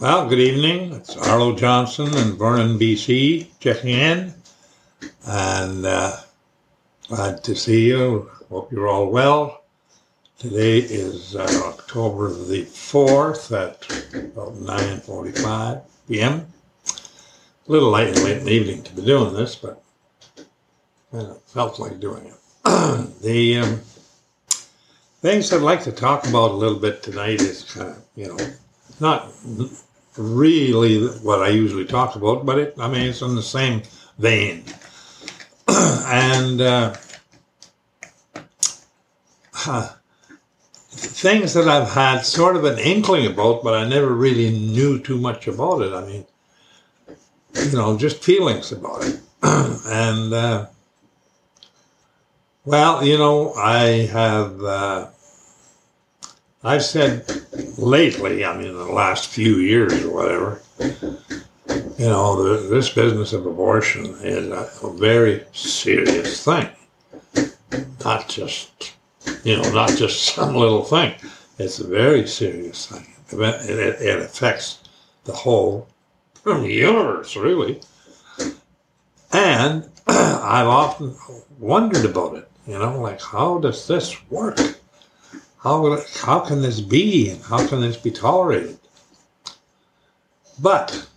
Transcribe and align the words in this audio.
Well, 0.00 0.28
good 0.28 0.40
evening. 0.40 0.92
It's 0.92 1.16
Arlo 1.16 1.54
Johnson 1.54 2.08
in 2.16 2.32
Vernon, 2.36 2.80
BC, 2.80 3.46
checking 3.60 3.90
in. 3.90 4.34
And 5.24 5.86
uh, 5.86 6.16
glad 7.06 7.44
to 7.44 7.54
see 7.54 7.86
you. 7.86 8.28
Hope 8.50 8.72
you're 8.72 8.88
all 8.88 9.06
well. 9.06 9.62
Today 10.36 10.78
is 10.78 11.36
uh, 11.36 11.46
October 11.66 12.32
the 12.32 12.64
4th 12.64 13.52
at 13.56 13.88
about 14.16 14.54
9.45 14.54 15.82
p.m. 16.08 16.44
A 16.88 17.70
little 17.70 17.90
late, 17.92 18.16
late 18.16 18.38
in 18.38 18.44
the 18.46 18.50
evening 18.50 18.82
to 18.82 18.94
be 18.94 19.02
doing 19.02 19.32
this, 19.32 19.54
but 19.54 19.80
I 21.12 21.34
felt 21.46 21.78
like 21.78 22.00
doing 22.00 22.26
it. 22.26 22.34
the 23.22 23.58
um, 23.58 23.80
things 25.20 25.52
I'd 25.52 25.62
like 25.62 25.84
to 25.84 25.92
talk 25.92 26.26
about 26.26 26.50
a 26.50 26.54
little 26.54 26.80
bit 26.80 27.00
tonight 27.00 27.40
is 27.40 27.62
kind 27.62 27.90
of, 27.90 28.02
you 28.16 28.26
know, 28.26 28.38
not 29.00 29.32
really 30.16 31.06
what 31.18 31.42
I 31.42 31.48
usually 31.48 31.84
talk 31.84 32.16
about, 32.16 32.46
but 32.46 32.58
it, 32.58 32.74
I 32.78 32.88
mean, 32.88 33.02
it's 33.02 33.22
in 33.22 33.34
the 33.34 33.42
same 33.42 33.82
vein. 34.18 34.64
and 35.68 36.60
uh, 36.60 36.94
things 40.90 41.54
that 41.54 41.68
I've 41.68 41.90
had 41.90 42.20
sort 42.20 42.56
of 42.56 42.64
an 42.64 42.78
inkling 42.78 43.26
about, 43.26 43.62
but 43.64 43.74
I 43.74 43.88
never 43.88 44.12
really 44.12 44.50
knew 44.50 44.98
too 45.00 45.18
much 45.18 45.48
about 45.48 45.82
it. 45.82 45.92
I 45.92 46.04
mean, 46.06 46.26
you 47.54 47.72
know, 47.72 47.96
just 47.96 48.22
feelings 48.22 48.72
about 48.72 49.04
it. 49.04 49.20
and, 49.42 50.32
uh, 50.32 50.66
well, 52.64 53.04
you 53.04 53.18
know, 53.18 53.52
I 53.54 54.06
have. 54.06 54.62
I've 56.66 56.82
said 56.82 57.30
lately, 57.76 58.42
I 58.42 58.56
mean, 58.56 58.68
in 58.68 58.76
the 58.76 58.86
last 58.86 59.28
few 59.28 59.56
years 59.56 60.02
or 60.02 60.10
whatever, 60.10 60.62
you 61.98 62.08
know, 62.08 62.42
the, 62.42 62.68
this 62.68 62.88
business 62.88 63.34
of 63.34 63.44
abortion 63.44 64.06
is 64.22 64.48
a, 64.48 64.70
a, 64.82 64.92
very 64.94 65.44
serious 65.52 66.42
thing. 66.42 66.70
Not 68.02 68.30
just, 68.30 68.94
you 69.44 69.58
know, 69.58 69.70
not 69.72 69.90
just 69.90 70.22
some 70.34 70.54
little 70.54 70.84
thing. 70.84 71.14
It's 71.58 71.80
a 71.80 71.86
very 71.86 72.26
serious 72.26 72.86
thing. 72.86 73.06
It, 73.30 73.68
it, 73.68 74.00
it 74.00 74.18
affects 74.20 74.80
the 75.24 75.32
whole 75.32 75.86
universe, 76.46 77.36
really. 77.36 77.82
And 79.32 79.90
I've 80.06 80.68
often 80.68 81.14
wondered 81.58 82.06
about 82.06 82.36
it, 82.36 82.50
you 82.66 82.78
know, 82.78 83.00
like, 83.02 83.20
how 83.20 83.58
does 83.58 83.86
this 83.86 84.16
work? 84.30 84.58
How, 85.64 85.98
how 86.20 86.40
can 86.40 86.60
this 86.60 86.82
be 86.82 87.30
and 87.30 87.42
how 87.42 87.66
can 87.66 87.80
this 87.80 87.96
be 87.96 88.10
tolerated? 88.10 88.78
But, 90.60 91.08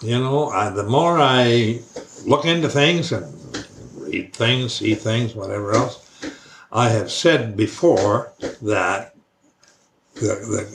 you 0.00 0.16
know, 0.16 0.48
I, 0.48 0.70
the 0.70 0.84
more 0.84 1.18
I 1.18 1.80
look 2.24 2.44
into 2.44 2.68
things 2.68 3.10
and 3.10 3.26
read 3.96 4.32
things, 4.32 4.74
see 4.74 4.94
things, 4.94 5.34
whatever 5.34 5.72
else, 5.72 6.08
I 6.70 6.88
have 6.90 7.10
said 7.10 7.56
before 7.56 8.32
that 8.62 9.16
the, 10.14 10.20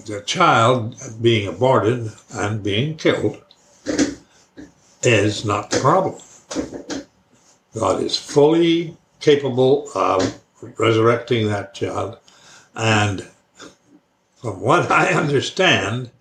the, 0.06 0.14
the 0.16 0.22
child 0.26 1.02
being 1.22 1.48
aborted 1.48 2.12
and 2.34 2.62
being 2.62 2.98
killed 2.98 3.42
is 5.04 5.46
not 5.46 5.70
the 5.70 5.80
problem. 5.80 6.22
God 7.74 8.04
is 8.04 8.18
fully 8.18 8.98
capable 9.22 9.90
of 9.96 10.42
resurrecting 10.78 11.48
that 11.48 11.74
child 11.74 12.18
and 12.80 13.28
from 14.38 14.62
what 14.62 14.90
I 14.90 15.08
understand, 15.08 16.12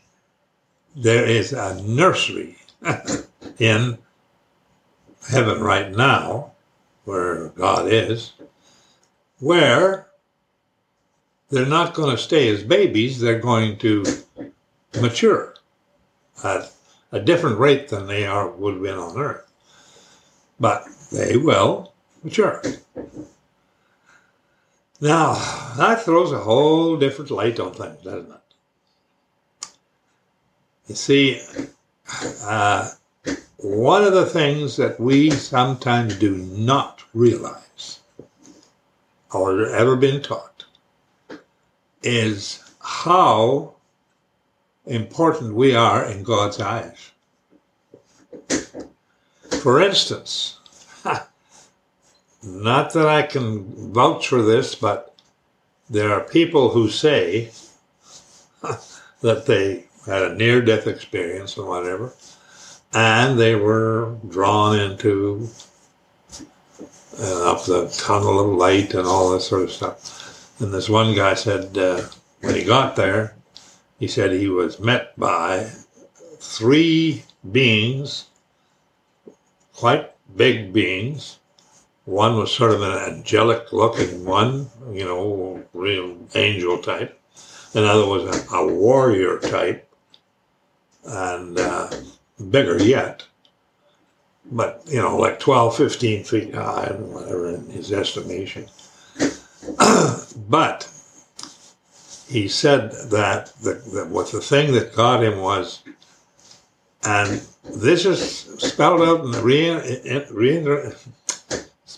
there 0.97 1.25
is 1.25 1.53
a 1.53 1.81
nursery 1.83 2.57
in 3.61 3.99
heaven 5.29 5.61
right 5.61 5.93
now, 5.93 6.53
where 7.05 7.51
God 7.51 7.93
is, 7.93 8.33
where 9.39 10.09
they're 11.49 11.65
not 11.65 11.95
going 11.95 12.11
to 12.11 12.21
stay 12.21 12.49
as 12.49 12.65
babies, 12.65 13.21
they're 13.21 13.39
going 13.39 13.79
to 13.79 14.05
mature 15.01 15.55
at 16.43 16.73
a 17.13 17.21
different 17.21 17.61
rate 17.61 17.89
than 17.89 18.09
they 18.09 18.27
are 18.27 18.51
would 18.51 18.75
have 18.75 18.83
been 18.83 18.99
on 18.99 19.17
earth. 19.17 19.49
But 20.59 20.87
they 21.13 21.37
will 21.37 21.95
mature. 22.25 22.61
Now, 25.01 25.35
that 25.77 26.05
throws 26.05 26.33
a 26.33 26.39
whole 26.39 26.97
different 26.97 27.31
light 27.31 27.61
on 27.61 27.73
things, 27.73 28.03
doesn't 28.03 28.33
it? 28.33 29.67
You 30.89 30.95
see, 30.97 31.41
uh, 32.43 32.91
one 33.59 34.03
of 34.03 34.13
the 34.13 34.27
things 34.27 34.77
that 34.77 34.99
we 34.99 35.31
sometimes 35.31 36.17
do 36.17 36.37
not 36.37 37.05
realize 37.15 38.01
or 39.33 39.67
ever 39.67 39.95
been 39.95 40.23
taught 40.23 40.65
is 42.03 42.65
how 42.81 43.75
important 44.87 45.55
we 45.55 45.75
are 45.75 46.05
in 46.05 46.23
God's 46.23 46.61
eyes. 46.61 47.11
For 49.61 49.81
instance, 49.81 50.59
not 52.49 52.93
that 52.95 53.07
I 53.07 53.23
can 53.23 53.93
vouch 53.93 54.29
for 54.29 54.43
this, 54.43 54.75
but 54.75 55.15
there 55.91 56.13
are 56.13 56.21
people 56.21 56.71
who 56.71 56.89
say 56.89 57.51
that 59.21 59.47
they 59.47 59.85
had 60.07 60.23
a 60.23 60.35
near 60.35 60.61
death 60.63 60.87
experience 60.87 61.57
or 61.59 61.69
whatever, 61.69 62.13
and 62.93 63.39
they 63.39 63.55
were 63.55 64.17
drawn 64.29 64.79
into 64.79 65.49
uh, 67.21 67.53
up 67.53 67.65
the 67.65 67.89
tunnel 67.89 68.41
of 68.41 68.57
light 68.57 68.95
and 68.95 69.07
all 69.07 69.31
that 69.31 69.41
sort 69.41 69.63
of 69.63 69.73
stuff. 69.73 70.61
And 70.61 70.73
this 70.73 70.89
one 70.89 71.15
guy 71.15 71.35
said 71.35 71.77
uh, 71.77 72.03
when 72.41 72.55
he 72.55 72.65
got 72.65 72.97
there, 72.97 73.35
he 73.99 74.09
said 74.09 74.33
he 74.33 74.49
was 74.49 74.79
met 74.79 75.19
by 75.19 75.69
three 76.39 77.25
beings, 77.51 78.27
quite 79.73 80.13
big 80.37 80.73
beings, 80.73 81.38
one 82.09 82.39
was 82.39 82.51
sort 82.51 82.73
of 82.73 82.81
an 82.81 82.93
angelic 82.93 83.71
looking 83.71 84.25
one, 84.25 84.71
you 84.91 85.05
know, 85.05 85.63
real 85.75 86.17
angel 86.35 86.79
type. 86.79 87.21
Another 87.75 88.07
was 88.07 88.25
a, 88.25 88.55
a 88.55 88.67
warrior 88.67 89.39
type, 89.39 89.87
and 91.05 91.59
uh, 91.59 91.91
bigger 92.51 92.83
yet. 92.83 93.27
But, 94.51 94.83
you 94.87 95.03
know, 95.03 95.19
like 95.19 95.39
12, 95.39 95.77
15 95.77 96.25
feet 96.25 96.55
high, 96.55 96.85
and 96.85 97.13
whatever 97.13 97.51
in 97.51 97.67
his 97.67 97.93
estimation. 97.93 98.65
but 100.49 100.91
he 102.27 102.49
said 102.49 102.91
that 103.11 103.53
the, 103.61 103.75
the, 103.75 104.07
what 104.09 104.33
the 104.33 104.41
thing 104.41 104.73
that 104.73 104.97
got 104.97 105.23
him 105.23 105.41
was, 105.41 105.83
and 107.05 107.47
this 107.65 108.07
is 108.07 108.41
spelled 108.57 109.03
out 109.03 109.27
in 109.27 109.31
the 109.31 109.43
re, 109.43 110.25
re, 110.31 110.93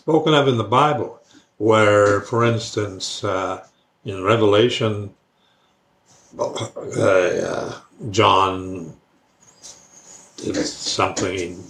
spoken 0.01 0.33
of 0.33 0.49
in 0.49 0.57
the 0.57 0.65
Bible, 0.65 1.21
where, 1.59 2.23
for 2.23 2.43
instance, 2.43 3.23
uh, 3.23 3.63
in 4.07 4.25
Revelation, 4.25 5.15
uh, 6.39 7.81
John 8.11 8.97
did 10.39 10.57
something, 10.57 11.63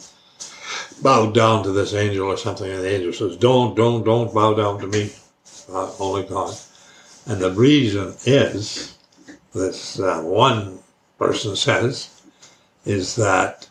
bowed 1.02 1.34
down 1.34 1.64
to 1.64 1.72
this 1.72 1.92
angel 1.92 2.28
or 2.28 2.36
something, 2.36 2.70
and 2.70 2.84
the 2.84 2.94
angel 2.94 3.12
says, 3.12 3.36
Don't, 3.36 3.74
don't, 3.74 4.04
don't 4.04 4.32
bow 4.32 4.54
down 4.54 4.78
to 4.80 4.86
me, 4.86 5.10
uh, 5.72 5.90
only 5.98 6.22
God. 6.22 6.54
And 7.26 7.40
the 7.40 7.50
reason 7.50 8.14
is, 8.26 8.96
this 9.52 9.98
uh, 9.98 10.22
one 10.22 10.78
person 11.18 11.56
says, 11.56 12.22
is 12.84 13.16
that 13.16 13.68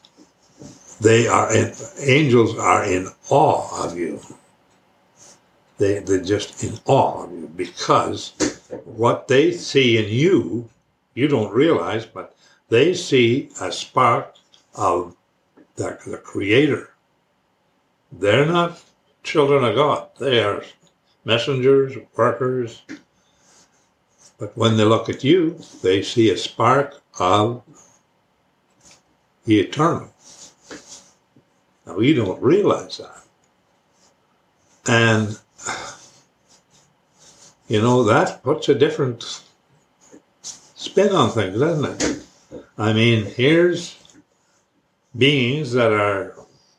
they 1.00 1.28
are 1.28 1.54
in, 1.56 1.74
angels 2.02 2.58
are 2.58 2.84
in 2.84 3.08
awe 3.30 3.86
of 3.86 3.98
you. 3.98 4.20
They, 5.80 6.00
they're 6.00 6.20
just 6.20 6.64
in 6.64 6.78
awe 6.86 7.24
of 7.24 7.32
you 7.32 7.48
because 7.56 8.34
what 8.84 9.28
they 9.30 9.54
see 9.54 9.98
in 9.98 10.10
you, 10.10 10.70
you 11.14 11.28
don't 11.28 11.54
realize, 11.54 12.06
but 12.06 12.36
they 12.68 12.94
see 12.94 13.50
a 13.62 13.72
spark 13.72 14.36
of 14.76 15.16
the, 15.76 15.98
the 16.06 16.18
Creator. 16.18 16.94
They're 18.12 18.46
not 18.46 18.84
children 19.24 19.64
of 19.64 19.76
God. 19.76 20.10
They 20.20 20.44
are 20.44 20.64
messengers, 21.24 21.96
workers. 22.16 22.82
But 24.38 24.56
when 24.58 24.76
they 24.76 24.84
look 24.84 25.08
at 25.10 25.24
you, 25.24 25.60
they 25.82 26.02
see 26.02 26.30
a 26.30 26.38
spark 26.38 27.02
of 27.20 27.64
the 29.46 29.60
eternal. 29.60 30.14
Now, 31.86 31.96
we 31.96 32.14
don't 32.14 32.42
realize 32.42 32.98
that. 32.98 33.24
And 34.88 35.40
you 37.68 37.82
know, 37.82 38.04
that 38.04 38.44
puts 38.44 38.70
a 38.70 38.76
different 38.76 39.42
spin 40.42 41.14
on 41.14 41.32
things, 41.32 41.60
doesn't 41.60 42.02
it? 42.02 42.24
I 42.78 42.94
mean, 42.94 43.26
here's 43.26 43.98
beings 45.18 45.74
that 45.74 45.92
are 45.92 46.36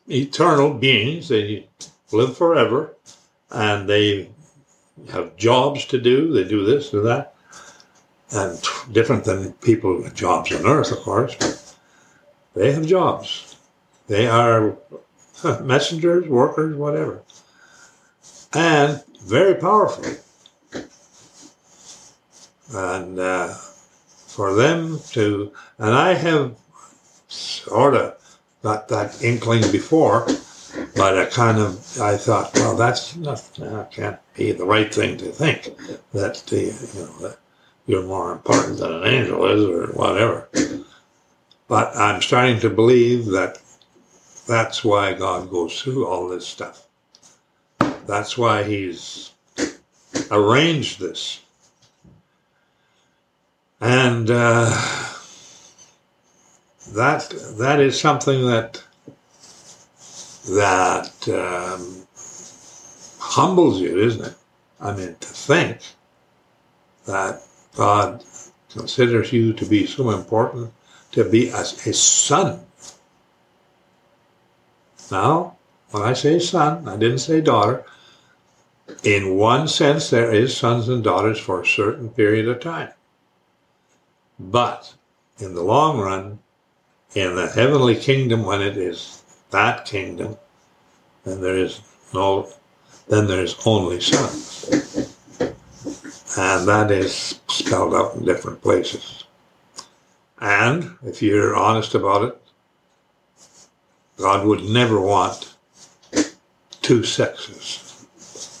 eternal 0.09 0.73
beings. 0.73 1.29
They 1.29 1.67
live 2.11 2.37
forever 2.37 2.95
and 3.51 3.87
they 3.87 4.29
have 5.11 5.35
jobs 5.37 5.85
to 5.85 5.99
do. 5.99 6.31
They 6.31 6.43
do 6.43 6.65
this, 6.65 6.89
do 6.89 7.01
that. 7.03 7.35
And 8.33 8.61
different 8.91 9.25
than 9.25 9.53
people 9.53 9.97
with 9.97 10.15
jobs 10.15 10.53
on 10.53 10.65
earth, 10.65 10.91
of 10.91 10.99
course. 10.99 11.35
But 12.53 12.61
they 12.61 12.71
have 12.71 12.85
jobs. 12.85 13.57
They 14.07 14.27
are 14.27 14.77
messengers, 15.61 16.27
workers, 16.27 16.75
whatever. 16.75 17.21
And 18.53 19.03
very 19.21 19.55
powerful. 19.55 20.03
And 22.73 23.19
uh, 23.19 23.53
for 24.27 24.53
them 24.53 24.99
to, 25.11 25.51
and 25.77 25.93
I 25.93 26.13
have 26.13 26.55
sort 27.27 27.95
of 27.95 28.17
got 28.61 28.87
that 28.89 29.23
inkling 29.23 29.61
before, 29.71 30.27
but 30.95 31.17
I 31.17 31.25
kind 31.25 31.59
of, 31.59 32.01
I 32.01 32.17
thought, 32.17 32.53
well, 32.55 32.75
that's 32.75 33.15
not, 33.15 33.37
that 33.55 33.91
can't 33.91 34.19
be 34.35 34.51
the 34.51 34.65
right 34.65 34.93
thing 34.93 35.17
to 35.17 35.31
think 35.31 35.75
that 36.13 36.35
the, 36.47 36.61
you 36.93 36.99
know, 36.99 37.29
that 37.29 37.37
you're 37.87 38.03
more 38.03 38.31
important 38.31 38.79
than 38.79 38.93
an 38.93 39.03
angel 39.05 39.45
is 39.47 39.63
or 39.63 39.93
whatever. 39.93 40.49
But 41.67 41.95
I'm 41.95 42.21
starting 42.21 42.59
to 42.61 42.69
believe 42.69 43.25
that 43.27 43.59
that's 44.47 44.83
why 44.83 45.13
God 45.13 45.49
goes 45.49 45.81
through 45.81 46.05
all 46.05 46.27
this 46.27 46.47
stuff. 46.47 46.85
That's 48.05 48.37
why 48.37 48.63
He's 48.63 49.31
arranged 50.29 50.99
this. 50.99 51.41
And 53.79 54.29
uh, 54.29 54.69
that 56.93 57.29
that 57.57 57.79
is 57.79 57.99
something 57.99 58.45
that 58.47 58.83
that 60.49 61.27
um, 61.29 62.07
humbles 63.19 63.79
you, 63.79 63.97
isn't 63.99 64.25
it? 64.25 64.35
I 64.79 64.95
mean, 64.95 65.15
to 65.19 65.27
think 65.27 65.79
that 67.05 67.41
God 67.75 68.23
considers 68.69 69.31
you 69.31 69.53
to 69.53 69.65
be 69.65 69.85
so 69.85 70.11
important 70.11 70.71
to 71.11 71.29
be 71.29 71.49
as 71.51 71.85
a 71.85 71.93
son. 71.93 72.59
Now, 75.11 75.57
when 75.91 76.03
I 76.03 76.13
say 76.13 76.39
son, 76.39 76.87
I 76.87 76.97
didn't 76.97 77.19
say 77.19 77.41
daughter. 77.41 77.83
In 79.03 79.37
one 79.37 79.67
sense, 79.67 80.09
there 80.09 80.31
is 80.31 80.55
sons 80.55 80.89
and 80.89 81.03
daughters 81.03 81.39
for 81.39 81.61
a 81.61 81.65
certain 81.65 82.09
period 82.09 82.47
of 82.47 82.59
time. 82.59 82.91
But 84.39 84.93
in 85.39 85.53
the 85.53 85.63
long 85.63 85.99
run, 85.99 86.39
in 87.13 87.35
the 87.35 87.47
heavenly 87.47 87.95
kingdom, 87.95 88.45
when 88.45 88.61
it 88.61 88.77
is 88.77 89.23
that 89.51 89.85
kingdom, 89.85 90.37
then 91.23 91.41
there 91.41 91.57
is 91.57 91.81
no, 92.13 92.49
then 93.07 93.27
there's 93.27 93.55
only 93.65 93.99
sons. 93.99 95.15
And 96.37 96.67
that 96.67 96.89
is 96.91 97.41
spelled 97.47 97.93
out 97.93 98.15
in 98.15 98.25
different 98.25 98.61
places. 98.61 99.25
And 100.39 100.97
if 101.03 101.21
you're 101.21 101.55
honest 101.55 101.93
about 101.93 102.23
it, 102.23 102.41
God 104.17 104.45
would 104.45 104.63
never 104.63 104.99
want 104.99 105.50
two 106.81 107.03
sexes 107.03 107.91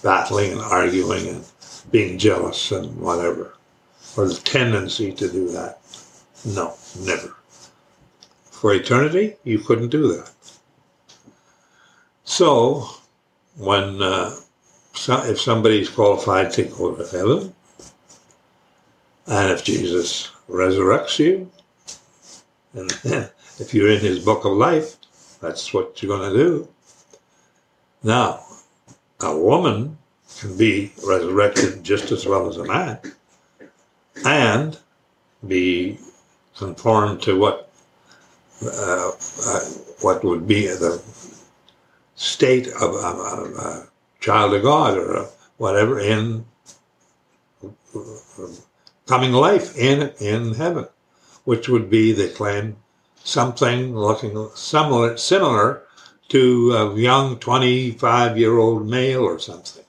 battling 0.03 0.53
and 0.53 0.61
arguing 0.61 1.27
and 1.27 1.45
being 1.91 2.17
jealous 2.17 2.71
and 2.71 2.99
whatever, 2.99 3.53
or 4.17 4.27
the 4.27 4.35
tendency 4.35 5.11
to 5.11 5.29
do 5.29 5.49
that. 5.49 5.79
No, 6.45 6.75
never. 6.99 7.35
For 8.49 8.73
eternity, 8.73 9.35
you 9.43 9.59
couldn't 9.59 9.89
do 9.89 10.07
that. 10.13 10.31
So, 12.23 12.87
when 13.57 14.01
uh, 14.01 14.35
so 14.93 15.23
if 15.23 15.39
somebody's 15.39 15.89
qualified 15.89 16.51
to 16.53 16.63
go 16.63 16.95
to 16.95 17.17
heaven, 17.17 17.53
and 19.27 19.51
if 19.51 19.63
Jesus 19.63 20.31
resurrects 20.49 21.19
you, 21.19 21.51
and 22.73 22.91
if 23.59 23.73
you're 23.73 23.91
in 23.91 23.99
his 23.99 24.23
book 24.23 24.45
of 24.45 24.53
life, 24.53 24.95
that's 25.41 25.73
what 25.73 26.01
you're 26.01 26.17
going 26.17 26.31
to 26.31 26.37
do. 26.37 26.67
Now, 28.03 28.43
a 29.19 29.37
woman 29.37 29.97
can 30.39 30.57
be 30.57 30.91
resurrected 31.05 31.83
just 31.83 32.11
as 32.11 32.25
well 32.25 32.49
as 32.49 32.57
a 32.57 32.65
man 32.65 32.99
and 34.25 34.77
be 35.47 35.99
conformed 36.57 37.21
to 37.23 37.37
what 37.37 37.69
uh, 38.63 39.11
uh, 39.45 39.59
what 40.01 40.23
would 40.23 40.47
be 40.47 40.67
the 40.67 41.01
state 42.15 42.67
of 42.67 42.93
a, 42.93 43.07
a, 43.07 43.87
child 44.19 44.53
of 44.53 44.61
God 44.61 44.97
or 44.99 45.27
whatever 45.57 45.99
in 45.99 46.45
coming 49.07 49.31
life 49.31 49.75
in 49.75 50.11
in 50.19 50.53
heaven, 50.53 50.87
which 51.43 51.67
would 51.67 51.89
be 51.89 52.11
they 52.11 52.29
claim 52.29 52.77
something 53.23 53.95
looking 53.95 54.49
similar 54.53 55.17
similar 55.17 55.83
to 56.31 56.73
a 56.73 56.97
young 56.97 57.37
25 57.39 58.37
year 58.37 58.57
old 58.57 58.87
male 58.87 59.21
or 59.21 59.37
something. 59.37 59.83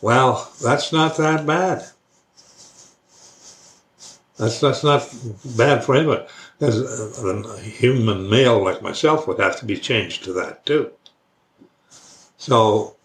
Well, 0.00 0.50
that's 0.62 0.92
not 0.94 1.18
that 1.18 1.44
bad. 1.44 1.84
That's 4.38 4.58
that's 4.60 4.82
not 4.82 5.14
bad 5.44 5.84
for 5.84 5.94
anybody. 5.94 6.26
Because 6.58 7.22
a, 7.22 7.28
a 7.28 7.58
human 7.58 8.30
male 8.30 8.64
like 8.64 8.80
myself 8.80 9.28
would 9.28 9.38
have 9.40 9.58
to 9.60 9.66
be 9.66 9.76
changed 9.76 10.24
to 10.24 10.32
that 10.32 10.64
too. 10.64 10.90
So, 12.38 12.96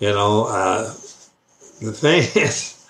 you 0.00 0.08
know, 0.10 0.46
uh, 0.48 0.92
the 1.80 1.92
thing 2.04 2.26
is, 2.34 2.84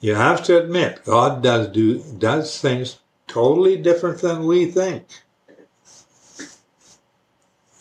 you 0.00 0.14
have 0.14 0.44
to 0.44 0.62
admit 0.62 1.04
God 1.06 1.42
does 1.42 1.68
do 1.68 2.02
does 2.18 2.60
things 2.60 2.98
totally 3.26 3.78
different 3.78 4.20
than 4.20 4.46
we 4.46 4.66
think. 4.66 5.06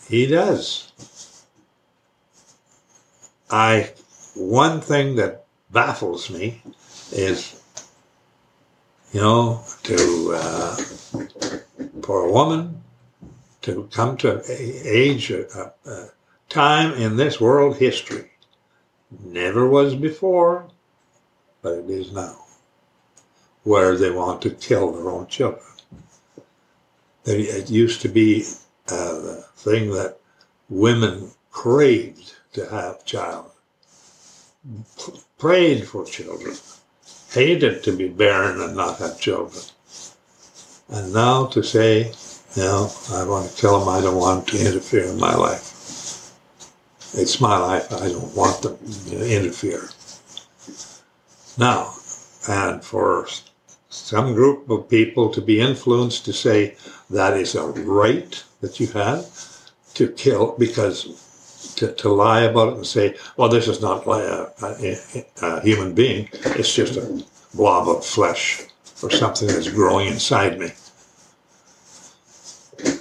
He 0.09 0.25
does. 0.25 0.91
I 3.49 3.93
one 4.35 4.81
thing 4.81 5.15
that 5.15 5.45
baffles 5.71 6.29
me 6.29 6.61
is 7.11 7.59
you 9.11 9.21
know, 9.21 9.63
to 9.83 10.31
uh, 10.35 10.75
for 12.03 12.25
a 12.25 12.31
woman 12.31 12.83
to 13.61 13.89
come 13.91 14.17
to 14.17 14.41
age, 14.47 15.31
a, 15.31 15.73
a 15.85 16.09
time 16.47 16.93
in 16.93 17.17
this 17.17 17.41
world 17.41 17.77
history, 17.77 18.31
never 19.23 19.67
was 19.67 19.95
before, 19.95 20.67
but 21.61 21.73
it 21.73 21.89
is 21.89 22.11
now, 22.11 22.37
where 23.63 23.97
they 23.97 24.11
want 24.11 24.41
to 24.43 24.51
kill 24.51 24.91
their 24.91 25.09
own 25.09 25.27
children. 25.27 25.65
It 27.25 27.69
used 27.69 28.01
to 28.01 28.09
be 28.09 28.45
a 28.91 29.43
thing 29.55 29.91
that 29.91 30.17
women 30.69 31.31
craved 31.51 32.35
to 32.53 32.65
have 32.69 33.05
child, 33.05 33.51
prayed 35.37 35.87
for 35.87 36.05
children 36.05 36.55
hated 37.31 37.83
to 37.83 37.95
be 37.95 38.07
barren 38.07 38.61
and 38.61 38.75
not 38.75 38.97
have 38.97 39.19
children. 39.19 39.63
And 40.89 41.13
now 41.13 41.45
to 41.47 41.61
say, 41.61 42.11
know, 42.57 42.91
I 43.11 43.23
want 43.23 43.49
to 43.49 43.57
tell 43.57 43.79
them, 43.79 43.89
I 43.89 44.01
don't 44.01 44.17
want 44.17 44.47
to 44.47 44.59
interfere 44.59 45.05
in 45.05 45.19
my 45.19 45.35
life. 45.35 46.33
It's 47.13 47.39
my 47.39 47.57
life, 47.57 47.91
I 47.93 48.09
don't 48.09 48.35
want 48.35 48.61
them 48.61 48.77
to 49.09 49.35
interfere. 49.35 49.89
Now, 51.57 51.93
and 52.47 52.83
for 52.83 53.27
some 53.89 54.33
group 54.33 54.69
of 54.69 54.89
people 54.89 55.29
to 55.29 55.41
be 55.41 55.59
influenced 55.59 56.25
to 56.25 56.33
say 56.33 56.75
that 57.09 57.37
is 57.37 57.55
a 57.55 57.63
right 57.63 58.43
that 58.61 58.79
you 58.79 58.87
have 58.87 59.25
to 59.93 60.09
kill 60.11 60.55
because 60.57 61.73
to, 61.75 61.91
to 61.93 62.09
lie 62.09 62.41
about 62.41 62.69
it 62.69 62.75
and 62.75 62.87
say, 62.87 63.15
well, 63.37 63.49
this 63.49 63.67
is 63.67 63.81
not 63.81 64.07
uh, 64.07 64.49
a, 64.61 64.97
a, 65.15 65.25
a 65.41 65.61
human 65.61 65.93
being, 65.93 66.29
it's 66.33 66.73
just 66.73 66.97
a 66.97 67.23
blob 67.53 67.87
of 67.87 68.05
flesh 68.05 68.63
or 69.01 69.09
something 69.09 69.47
that's 69.47 69.69
growing 69.69 70.07
inside 70.07 70.59
me. 70.59 70.71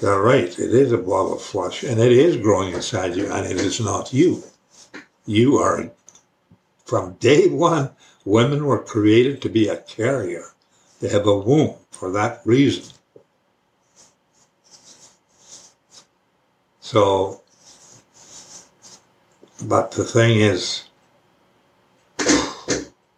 They're 0.01 0.21
right, 0.21 0.49
it 0.59 0.75
is 0.75 0.93
a 0.93 0.99
blob 0.99 1.33
of 1.33 1.43
flesh, 1.43 1.85
and 1.85 2.01
it 2.01 2.13
is 2.13 2.37
growing 2.37 2.75
inside 2.75 3.15
you, 3.15 3.31
and 3.33 3.47
it 3.47 3.57
is 3.57 3.81
not 3.81 4.13
you. 4.13 4.43
You 5.27 5.59
are, 5.59 5.91
from 6.85 7.15
day 7.15 7.49
one, 7.49 7.91
women 8.25 8.65
were 8.65 8.83
created 8.83 9.41
to 9.43 9.49
be 9.49 9.69
a 9.69 9.77
carrier. 9.77 10.47
They 11.01 11.09
have 11.11 11.27
a 11.27 11.39
womb 11.39 11.77
for 11.91 12.11
that 12.13 12.41
reason. 12.45 12.93
So 16.89 17.43
but 19.63 19.91
the 19.91 20.05
thing 20.05 20.41
is, 20.41 20.85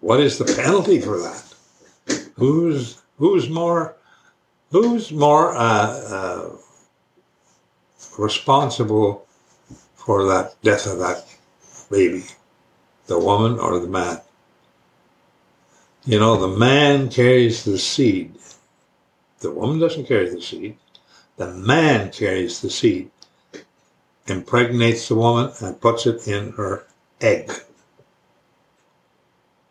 what 0.01 0.19
is 0.19 0.39
the 0.39 0.61
penalty 0.61 1.01
for 1.01 1.19
that? 1.19 1.45
Who's 2.35 3.01
who's 3.19 3.49
more 3.49 3.95
who's 4.73 5.13
more 5.13 5.55
uh, 5.55 5.87
uh, 6.17 6.57
responsible 8.19 9.29
for 9.95 10.27
that 10.27 10.61
death 10.63 10.87
of 10.87 10.99
that 10.99 11.25
baby, 11.93 12.25
the 13.07 13.21
woman 13.21 13.61
or 13.61 13.79
the 13.79 13.87
man? 13.87 14.21
You 16.07 16.19
know, 16.19 16.35
the 16.35 16.59
man 16.59 17.09
carries 17.09 17.63
the 17.63 17.79
seed. 17.79 18.35
The 19.39 19.53
woman 19.53 19.79
doesn't 19.79 20.09
carry 20.09 20.29
the 20.29 20.43
seed. 20.43 20.77
The 21.37 21.55
man 21.55 22.11
carries 22.11 22.61
the 22.63 22.71
seed, 22.71 23.13
impregnates 24.27 25.09
the 25.09 25.15
woman, 25.15 25.53
and 25.61 25.81
puts 25.81 26.07
it 26.07 26.27
in 26.29 26.53
her 26.53 26.87
egg. 27.21 27.51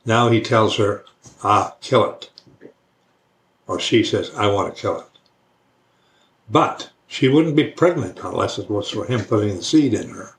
Now 0.05 0.29
he 0.29 0.41
tells 0.41 0.77
her, 0.77 1.05
ah, 1.43 1.75
kill 1.81 2.11
it. 2.11 2.29
Or 3.67 3.79
she 3.79 4.03
says, 4.03 4.31
I 4.35 4.47
want 4.47 4.75
to 4.75 4.81
kill 4.81 4.99
it. 4.99 5.05
But 6.49 6.89
she 7.07 7.27
wouldn't 7.27 7.55
be 7.55 7.65
pregnant 7.65 8.19
unless 8.23 8.57
it 8.57 8.69
was 8.69 8.89
for 8.89 9.05
him 9.05 9.23
putting 9.23 9.57
the 9.57 9.63
seed 9.63 9.93
in 9.93 10.09
her. 10.09 10.35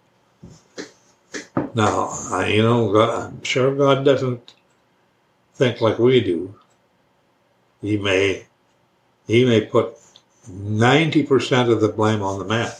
Now, 1.75 2.09
I, 2.31 2.49
you 2.49 2.63
know, 2.63 2.93
God, 2.93 3.11
I'm 3.11 3.43
sure 3.45 3.75
God 3.75 4.05
doesn't 4.05 4.55
think 5.55 5.81
like 5.81 5.99
we 5.99 6.21
do. 6.21 6.55
He 7.81 7.97
may, 7.97 8.47
he 9.27 9.45
may 9.45 9.61
put 9.61 9.97
90% 10.51 11.71
of 11.71 11.81
the 11.81 11.89
blame 11.89 12.23
on 12.23 12.39
the 12.39 12.45
man. 12.45 12.73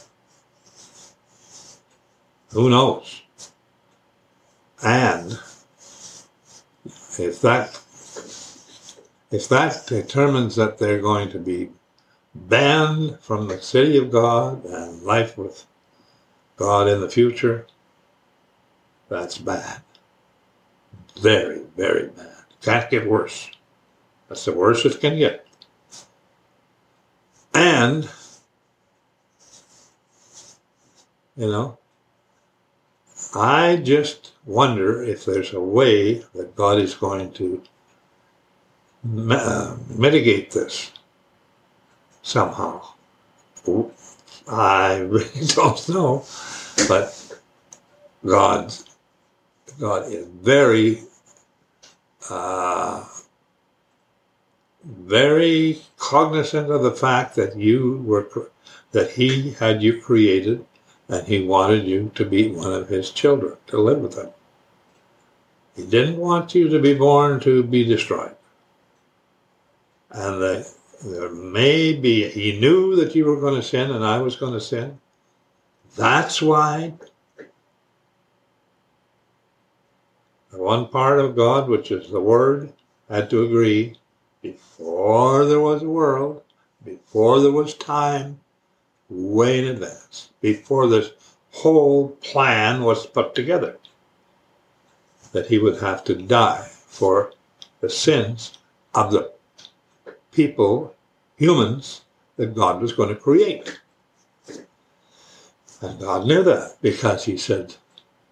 Who 2.51 2.69
knows? 2.69 3.21
And 4.83 5.39
if 7.17 7.41
that 7.41 7.79
if 9.31 9.47
that 9.47 9.87
determines 9.87 10.55
that 10.57 10.77
they're 10.77 11.01
going 11.01 11.29
to 11.31 11.39
be 11.39 11.69
banned 12.35 13.19
from 13.21 13.47
the 13.47 13.61
city 13.61 13.97
of 13.97 14.11
God 14.11 14.65
and 14.65 15.03
life 15.03 15.37
with 15.37 15.65
God 16.57 16.87
in 16.87 16.99
the 16.99 17.09
future, 17.09 17.65
that's 19.07 19.37
bad. 19.37 19.81
Very, 21.19 21.61
very 21.77 22.07
bad. 22.07 22.43
Can't 22.61 22.89
get 22.89 23.07
worse. 23.07 23.49
That's 24.27 24.45
the 24.45 24.53
worst 24.53 24.85
it 24.85 24.99
can 24.99 25.17
get. 25.17 25.45
And, 27.53 28.09
you 31.35 31.47
know, 31.47 31.77
I 33.33 33.77
just 33.77 34.33
wonder 34.45 35.01
if 35.01 35.23
there's 35.23 35.53
a 35.53 35.61
way 35.61 36.15
that 36.35 36.55
God 36.55 36.79
is 36.79 36.93
going 36.93 37.31
to 37.33 37.63
uh, 39.31 39.77
mitigate 39.89 40.51
this 40.51 40.91
somehow. 42.23 42.85
I 44.49 44.97
really 44.97 45.45
don't 45.47 45.89
know, 45.89 46.25
but 46.89 47.39
God, 48.25 48.73
God 49.79 50.11
is 50.11 50.27
very, 50.27 51.03
uh, 52.29 53.05
very 54.83 55.81
cognizant 55.97 56.69
of 56.69 56.83
the 56.83 56.91
fact 56.91 57.35
that 57.35 57.55
you 57.55 58.03
were, 58.05 58.51
that 58.91 59.11
He 59.11 59.51
had 59.51 59.81
you 59.81 60.01
created 60.01 60.65
and 61.11 61.27
he 61.27 61.43
wanted 61.45 61.85
you 61.85 62.09
to 62.15 62.23
be 62.23 62.49
one 62.49 62.71
of 62.71 62.87
his 62.87 63.11
children, 63.11 63.57
to 63.67 63.77
live 63.77 63.99
with 63.99 64.17
him. 64.17 64.29
He 65.75 65.85
didn't 65.85 66.17
want 66.17 66.55
you 66.55 66.69
to 66.69 66.79
be 66.79 66.93
born 66.93 67.41
to 67.41 67.63
be 67.63 67.83
destroyed. 67.83 68.35
And 70.09 70.41
the, 70.41 70.73
there 71.03 71.29
may 71.29 71.93
be, 71.93 72.29
he 72.29 72.59
knew 72.59 72.95
that 72.95 73.13
you 73.13 73.25
were 73.25 73.41
going 73.41 73.55
to 73.55 73.61
sin 73.61 73.91
and 73.91 74.05
I 74.05 74.19
was 74.19 74.37
going 74.37 74.53
to 74.53 74.61
sin. 74.61 74.99
That's 75.97 76.41
why 76.41 76.93
the 80.49 80.57
one 80.57 80.87
part 80.87 81.19
of 81.19 81.35
God, 81.35 81.67
which 81.67 81.91
is 81.91 82.09
the 82.09 82.21
Word, 82.21 82.71
had 83.09 83.29
to 83.31 83.43
agree 83.43 83.97
before 84.41 85.45
there 85.45 85.59
was 85.59 85.83
a 85.83 85.89
world, 85.89 86.41
before 86.85 87.41
there 87.41 87.51
was 87.51 87.73
time, 87.73 88.39
way 89.11 89.59
in 89.59 89.65
advance, 89.65 90.29
before 90.39 90.87
this 90.87 91.11
whole 91.51 92.09
plan 92.21 92.83
was 92.83 93.05
put 93.05 93.35
together, 93.35 93.77
that 95.33 95.47
he 95.47 95.59
would 95.59 95.79
have 95.81 96.03
to 96.05 96.15
die 96.15 96.67
for 96.87 97.33
the 97.81 97.89
sins 97.89 98.57
of 98.95 99.11
the 99.11 99.31
people, 100.31 100.95
humans, 101.35 102.01
that 102.37 102.55
God 102.55 102.81
was 102.81 102.93
going 102.93 103.09
to 103.09 103.15
create. 103.15 103.79
And 105.81 105.99
God 105.99 106.25
knew 106.27 106.43
that 106.43 106.77
because 106.81 107.25
he 107.25 107.37
said, 107.37 107.75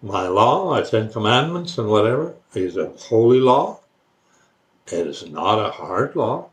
my 0.02 0.28
law, 0.28 0.70
my 0.70 0.82
Ten 0.82 1.12
Commandments 1.12 1.76
and 1.76 1.88
whatever, 1.88 2.34
is 2.54 2.76
a 2.76 2.90
holy 2.90 3.40
law. 3.40 3.80
It 4.86 5.06
is 5.06 5.28
not 5.28 5.58
a 5.58 5.70
hard 5.70 6.16
law. 6.16 6.49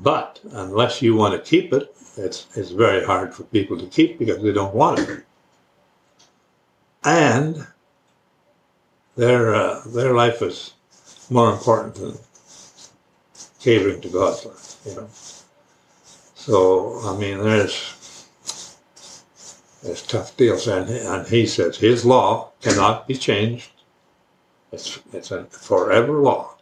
But 0.00 0.40
unless 0.52 1.02
you 1.02 1.16
want 1.16 1.34
to 1.34 1.50
keep 1.50 1.72
it, 1.72 1.94
it's, 2.16 2.46
it's 2.56 2.70
very 2.70 3.04
hard 3.04 3.34
for 3.34 3.44
people 3.44 3.78
to 3.78 3.86
keep 3.86 4.18
because 4.18 4.42
they 4.42 4.52
don't 4.52 4.74
want 4.74 5.00
it. 5.00 5.24
And 7.04 7.66
their, 9.16 9.54
uh, 9.54 9.82
their 9.88 10.14
life 10.14 10.42
is 10.42 10.74
more 11.30 11.52
important 11.52 11.96
than 11.96 12.18
catering 13.60 14.00
to 14.00 14.08
God's 14.08 14.46
life, 14.46 14.76
you 14.86 14.94
know. 14.94 15.08
So, 16.34 17.00
I 17.04 17.16
mean, 17.16 17.38
there's, 17.38 18.26
there's 19.82 20.02
tough 20.02 20.36
deals. 20.36 20.66
And, 20.68 20.88
and 20.88 21.26
he 21.26 21.46
says 21.46 21.76
his 21.76 22.04
law 22.04 22.52
cannot 22.60 23.06
be 23.08 23.14
changed. 23.14 23.70
It's, 24.72 25.00
it's 25.12 25.30
a 25.30 25.44
forever 25.46 26.20
law. 26.20 26.57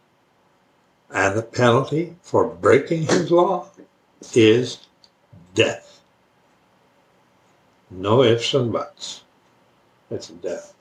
And 1.10 1.36
the 1.36 1.42
penalty 1.42 2.16
for 2.22 2.46
breaking 2.46 3.02
his 3.02 3.30
law 3.30 3.68
is 4.34 4.78
death. 5.54 6.00
No 7.90 8.22
ifs 8.22 8.52
and 8.54 8.72
buts. 8.72 9.22
It's 10.10 10.28
death. 10.28 10.74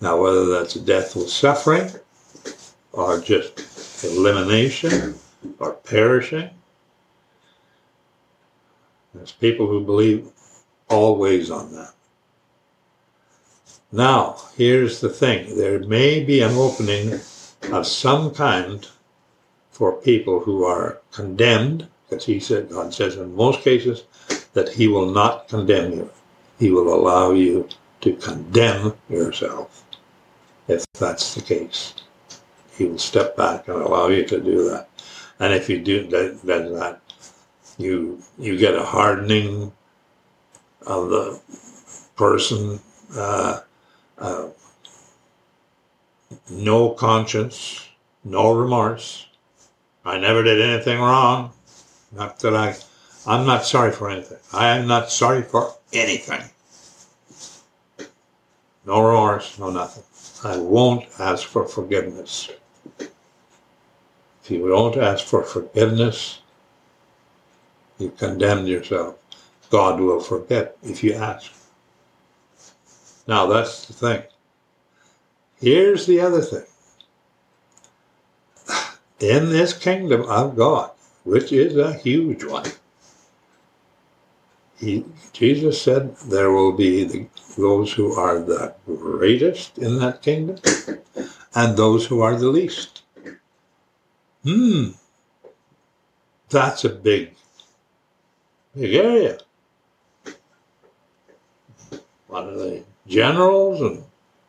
Now, 0.00 0.20
whether 0.20 0.46
that's 0.46 0.74
death 0.74 1.16
with 1.16 1.28
suffering, 1.28 1.90
or 2.92 3.20
just 3.20 4.04
elimination, 4.04 5.14
or 5.58 5.72
perishing, 5.72 6.50
there's 9.14 9.32
people 9.32 9.66
who 9.66 9.84
believe 9.84 10.28
always 10.88 11.50
on 11.50 11.72
that. 11.74 11.92
Now, 13.92 14.36
here's 14.56 15.00
the 15.00 15.08
thing 15.08 15.56
there 15.56 15.78
may 15.78 16.22
be 16.24 16.40
an 16.40 16.52
opening 16.52 17.20
of 17.72 17.86
some 17.86 18.34
kind 18.34 18.86
for 19.70 19.92
people 19.92 20.40
who 20.40 20.64
are 20.64 21.00
condemned 21.12 21.88
because 22.08 22.24
he 22.24 22.38
said, 22.38 22.70
God 22.70 22.92
says 22.94 23.16
in 23.16 23.34
most 23.34 23.60
cases 23.60 24.04
that 24.52 24.68
he 24.68 24.88
will 24.88 25.10
not 25.10 25.48
condemn 25.48 25.92
you. 25.92 26.10
He 26.58 26.70
will 26.70 26.94
allow 26.94 27.32
you 27.32 27.68
to 28.02 28.14
condemn 28.16 28.94
yourself 29.08 29.84
if 30.68 30.84
that's 30.98 31.34
the 31.34 31.42
case. 31.42 31.94
He 32.76 32.86
will 32.86 32.98
step 32.98 33.36
back 33.36 33.68
and 33.68 33.80
allow 33.80 34.08
you 34.08 34.24
to 34.26 34.40
do 34.40 34.68
that. 34.70 34.88
And 35.40 35.52
if 35.52 35.68
you 35.68 35.80
do 35.80 36.06
that, 36.08 36.40
that 36.42 37.00
you 37.78 38.22
you 38.38 38.56
get 38.56 38.74
a 38.74 38.84
hardening 38.84 39.72
of 40.86 41.08
the 41.08 41.40
person, 42.16 42.80
uh, 43.16 43.60
uh, 44.18 44.48
no 46.50 46.90
conscience, 46.90 47.86
no 48.24 48.52
remorse. 48.52 49.26
I 50.04 50.18
never 50.18 50.42
did 50.42 50.60
anything 50.60 51.00
wrong. 51.00 51.52
Not 52.12 52.38
that 52.40 52.54
I, 52.54 52.76
I'm 53.26 53.46
not 53.46 53.64
sorry 53.64 53.92
for 53.92 54.10
anything. 54.10 54.38
I 54.52 54.76
am 54.76 54.86
not 54.86 55.10
sorry 55.10 55.42
for 55.42 55.74
anything. 55.92 56.42
No 58.86 59.00
remorse, 59.00 59.58
no 59.58 59.70
nothing. 59.70 60.04
I 60.44 60.58
won't 60.58 61.06
ask 61.18 61.46
for 61.46 61.66
forgiveness. 61.66 62.50
If 62.98 64.50
you 64.50 64.68
don't 64.68 64.96
ask 64.98 65.24
for 65.24 65.42
forgiveness, 65.42 66.40
you 67.98 68.10
condemn 68.10 68.66
yourself. 68.66 69.16
God 69.70 70.00
will 70.00 70.20
forget 70.20 70.76
if 70.82 71.02
you 71.02 71.14
ask. 71.14 71.50
Now 73.26 73.46
that's 73.46 73.86
the 73.86 73.94
thing. 73.94 74.22
Here's 75.64 76.04
the 76.04 76.20
other 76.20 76.42
thing. 76.42 76.66
In 79.18 79.48
this 79.48 79.72
kingdom 79.72 80.28
of 80.28 80.56
God, 80.56 80.90
which 81.22 81.52
is 81.52 81.74
a 81.78 81.94
huge 81.94 82.44
one. 82.44 82.70
He, 84.76 85.06
Jesus 85.32 85.80
said 85.80 86.18
there 86.18 86.50
will 86.50 86.72
be 86.72 87.04
the, 87.04 87.28
those 87.56 87.94
who 87.94 88.12
are 88.12 88.40
the 88.40 88.74
greatest 88.84 89.78
in 89.78 90.00
that 90.00 90.20
kingdom 90.20 90.58
and 91.54 91.78
those 91.78 92.04
who 92.04 92.20
are 92.20 92.36
the 92.36 92.48
least. 92.48 93.00
Hmm. 94.42 94.90
That's 96.50 96.84
a 96.84 96.90
big, 96.90 97.36
big 98.76 98.94
area. 98.96 99.38
What 102.26 102.44
are 102.48 102.58
they? 102.58 102.82
Generals 103.06 103.80
and 103.80 104.04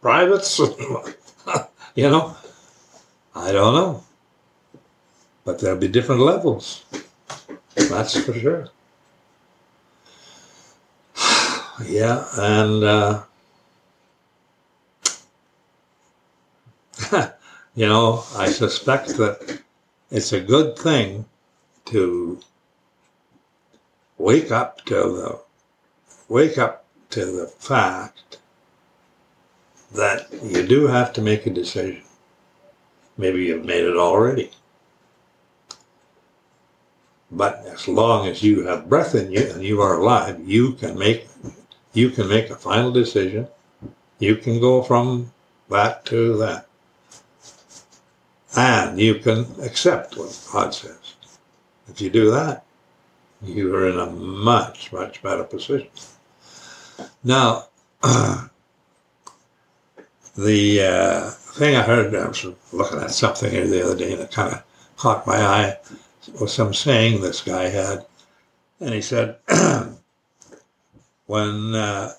privates? 0.05 0.59
you 1.95 2.07
know? 2.07 2.38
I 3.35 3.51
don't 3.51 3.74
know. 3.74 4.03
But 5.43 5.57
there'll 5.57 5.79
be 5.79 5.88
different 5.88 6.21
levels. 6.21 6.85
That's 7.74 8.15
for 8.24 8.33
sure. 8.33 8.69
yeah, 11.89 12.24
and 12.38 12.83
uh, 12.83 13.24
you 17.75 17.88
know, 17.88 18.24
I 18.35 18.45
suspect 18.45 19.17
that 19.17 19.59
it's 20.12 20.33
a 20.33 20.39
good 20.39 20.77
thing 20.77 21.25
to 21.85 22.39
wake 24.19 24.51
up 24.51 24.85
to 24.85 24.93
the 24.93 25.39
wake 26.29 26.59
up 26.59 26.85
to 27.09 27.25
the 27.25 27.47
fact 27.47 28.38
that 29.94 30.27
you 30.44 30.65
do 30.65 30.88
have 30.88 31.13
to 31.13 31.22
make 31.22 31.46
a 31.46 31.50
decision. 31.50 32.04
Maybe 33.18 33.46
you've 33.46 33.65
made 33.65 33.84
it 33.84 33.96
already. 33.96 34.51
But 37.32 37.65
as 37.65 37.88
long 37.88 38.27
as 38.27 38.44
you 38.44 38.65
have 38.68 38.89
breath 38.89 39.15
in 39.15 39.32
you 39.32 39.51
and 39.51 39.63
you 39.63 39.82
are 39.82 39.98
alive, 40.00 40.39
you 40.48 40.74
can 40.74 40.98
make 40.98 41.27
you 41.94 42.10
can 42.10 42.27
make 42.27 42.50
a 42.50 42.56
final 42.56 42.92
decision. 42.92 43.48
You 44.20 44.36
can 44.36 44.60
go 44.60 44.84
from 44.84 45.32
that 45.70 46.06
to 46.06 46.38
that. 46.38 46.68
And 48.58 49.00
you 49.00 49.15
can 49.15 49.46
accept 49.62 50.18
what 50.18 50.48
God 50.51 50.74
says. 50.74 51.15
If 51.88 52.01
you 52.01 52.10
do 52.10 52.32
that, 52.32 52.65
you 53.42 53.74
are 53.75 53.89
in 53.89 54.00
a 54.00 54.08
much, 54.08 54.92
much 54.92 55.22
better 55.22 55.44
position. 55.44 55.89
Now, 57.24 57.68
the 60.38 60.82
uh, 60.82 61.30
thing 61.30 61.75
I 61.75 61.84
heard, 61.84 62.13
I 62.13 62.27
was 62.27 62.46
looking 62.74 63.00
at 63.00 63.12
something 63.12 63.50
here 63.50 63.68
the 63.68 63.84
other 63.86 63.96
day 63.96 64.13
and 64.13 64.22
it 64.22 64.32
kind 64.32 64.54
of 64.54 64.63
caught 64.98 65.25
my 65.27 65.38
eye, 65.38 65.77
was 66.39 66.54
some 66.54 66.74
saying 66.74 67.22
this 67.22 67.42
guy 67.42 67.70
had. 67.70 68.06
And 68.80 68.94
he 68.94 69.01
said, 69.01 69.38
when 71.27 71.75
uh, 71.75 72.12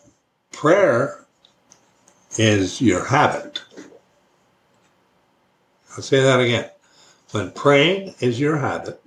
prayer 0.52 1.24
is 2.38 2.80
your 2.80 3.04
habit, 3.04 3.62
I'll 5.94 6.02
say 6.02 6.22
that 6.22 6.40
again. 6.40 6.70
When 7.32 7.50
praying 7.50 8.14
is 8.20 8.40
your 8.40 8.56
habit, 8.56 9.02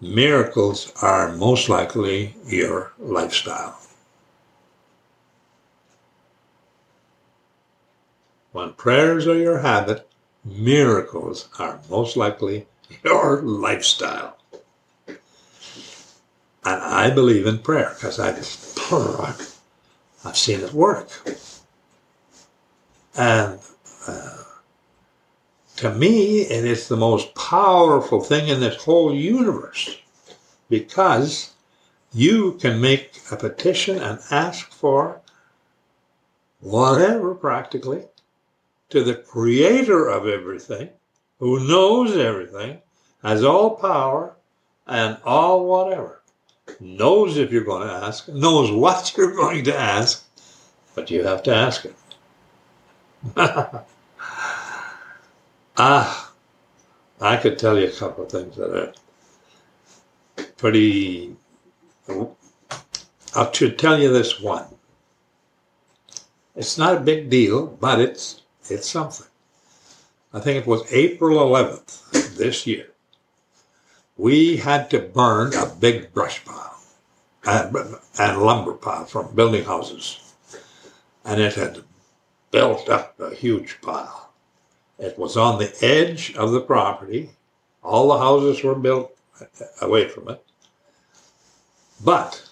miracles 0.00 0.92
are 1.02 1.32
most 1.36 1.68
likely 1.68 2.34
your 2.46 2.92
lifestyle. 2.98 3.78
When 8.52 8.74
prayers 8.74 9.26
are 9.26 9.38
your 9.38 9.58
habit, 9.58 10.06
miracles 10.44 11.48
are 11.58 11.80
most 11.88 12.16
likely 12.16 12.66
your 13.02 13.40
lifestyle. 13.42 14.36
And 16.64 16.80
I 16.80 17.10
believe 17.10 17.46
in 17.46 17.58
prayer 17.58 17.92
because 17.94 18.20
I've, 18.20 18.38
I've 20.24 20.36
seen 20.36 20.60
it 20.60 20.72
work. 20.72 21.08
And 23.16 23.58
uh, 24.06 24.42
to 25.76 25.94
me, 25.94 26.42
it 26.42 26.64
is 26.64 26.88
the 26.88 26.96
most 26.96 27.34
powerful 27.34 28.20
thing 28.20 28.48
in 28.48 28.60
this 28.60 28.84
whole 28.84 29.14
universe 29.14 29.98
because 30.68 31.52
you 32.12 32.52
can 32.60 32.80
make 32.80 33.18
a 33.30 33.36
petition 33.36 33.98
and 33.98 34.20
ask 34.30 34.70
for 34.70 35.20
whatever 36.60 37.34
practically 37.34 38.04
to 38.92 39.02
the 39.02 39.14
creator 39.14 40.06
of 40.06 40.28
everything, 40.28 40.90
who 41.38 41.66
knows 41.66 42.14
everything, 42.14 42.78
has 43.22 43.42
all 43.42 43.70
power 43.76 44.36
and 44.86 45.16
all 45.24 45.64
whatever, 45.64 46.20
knows 46.78 47.38
if 47.38 47.50
you're 47.50 47.64
going 47.64 47.88
to 47.88 47.94
ask, 47.94 48.28
knows 48.28 48.70
what 48.70 49.14
you're 49.16 49.34
going 49.34 49.64
to 49.64 49.74
ask, 49.76 50.26
but 50.94 51.10
you 51.10 51.24
have 51.24 51.42
to 51.42 51.54
ask 51.54 51.86
it. 51.86 51.96
Ah, 55.74 56.34
I 57.18 57.38
could 57.38 57.58
tell 57.58 57.78
you 57.78 57.88
a 57.88 57.90
couple 57.90 58.24
of 58.24 58.30
things 58.30 58.56
that 58.56 58.76
are 58.76 58.92
pretty. 60.58 61.34
I 63.34 63.50
should 63.52 63.78
tell 63.78 63.98
you 63.98 64.12
this 64.12 64.38
one. 64.38 64.66
It's 66.54 66.76
not 66.76 66.98
a 66.98 67.00
big 67.00 67.30
deal, 67.30 67.66
but 67.66 68.00
it's 68.00 68.41
it's 68.70 68.88
something. 68.88 69.26
I 70.32 70.40
think 70.40 70.58
it 70.58 70.66
was 70.66 70.90
April 70.92 71.38
11th 71.38 72.36
this 72.36 72.66
year. 72.66 72.88
We 74.16 74.56
had 74.56 74.90
to 74.90 74.98
burn 74.98 75.54
a 75.54 75.66
big 75.66 76.12
brush 76.12 76.44
pile 76.44 76.80
and, 77.44 77.76
and 78.18 78.42
lumber 78.42 78.74
pile 78.74 79.04
from 79.04 79.34
building 79.34 79.64
houses, 79.64 80.34
and 81.24 81.40
it 81.40 81.54
had 81.54 81.82
built 82.50 82.88
up 82.88 83.18
a 83.20 83.34
huge 83.34 83.80
pile 83.80 84.22
it 85.02 85.18
was 85.18 85.36
on 85.36 85.58
the 85.58 85.74
edge 85.84 86.32
of 86.36 86.52
the 86.52 86.60
property. 86.60 87.30
All 87.82 88.08
the 88.08 88.18
houses 88.18 88.62
were 88.62 88.76
built 88.76 89.16
away 89.80 90.06
from 90.06 90.28
it. 90.28 90.44
But 92.04 92.48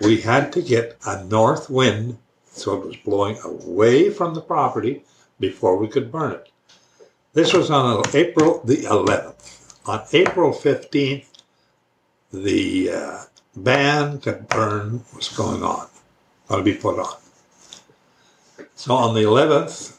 we 0.00 0.22
had 0.22 0.50
to 0.54 0.62
get 0.62 0.96
a 1.06 1.22
north 1.24 1.68
wind, 1.68 2.16
so 2.50 2.80
it 2.80 2.86
was 2.86 2.96
blowing 2.96 3.38
away 3.44 4.08
from 4.08 4.34
the 4.34 4.40
property 4.40 5.04
before 5.48 5.76
we 5.76 5.88
could 5.88 6.10
burn 6.10 6.32
it. 6.32 6.48
This 7.34 7.52
was 7.52 7.70
on 7.70 8.02
April 8.14 8.62
the 8.64 8.78
11th. 8.78 9.76
On 9.86 10.00
April 10.12 10.52
15th, 10.52 11.26
the 12.32 12.90
uh, 12.90 13.18
ban 13.54 14.20
to 14.20 14.32
burn 14.32 15.04
was 15.14 15.28
going 15.28 15.62
on, 15.62 15.86
going 16.48 16.64
to 16.64 16.72
be 16.72 16.78
put 16.78 16.98
on. 16.98 17.16
So 18.74 18.94
on 18.94 19.14
the 19.14 19.22
11th, 19.22 19.96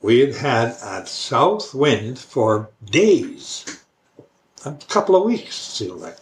we 0.00 0.20
had 0.20 0.34
had 0.34 0.68
a 0.82 1.06
south 1.06 1.74
wind 1.74 2.18
for 2.18 2.70
days, 2.84 3.82
a 4.64 4.72
couple 4.88 5.16
of 5.16 5.24
weeks, 5.24 5.56
seemed 5.56 6.00
like, 6.00 6.18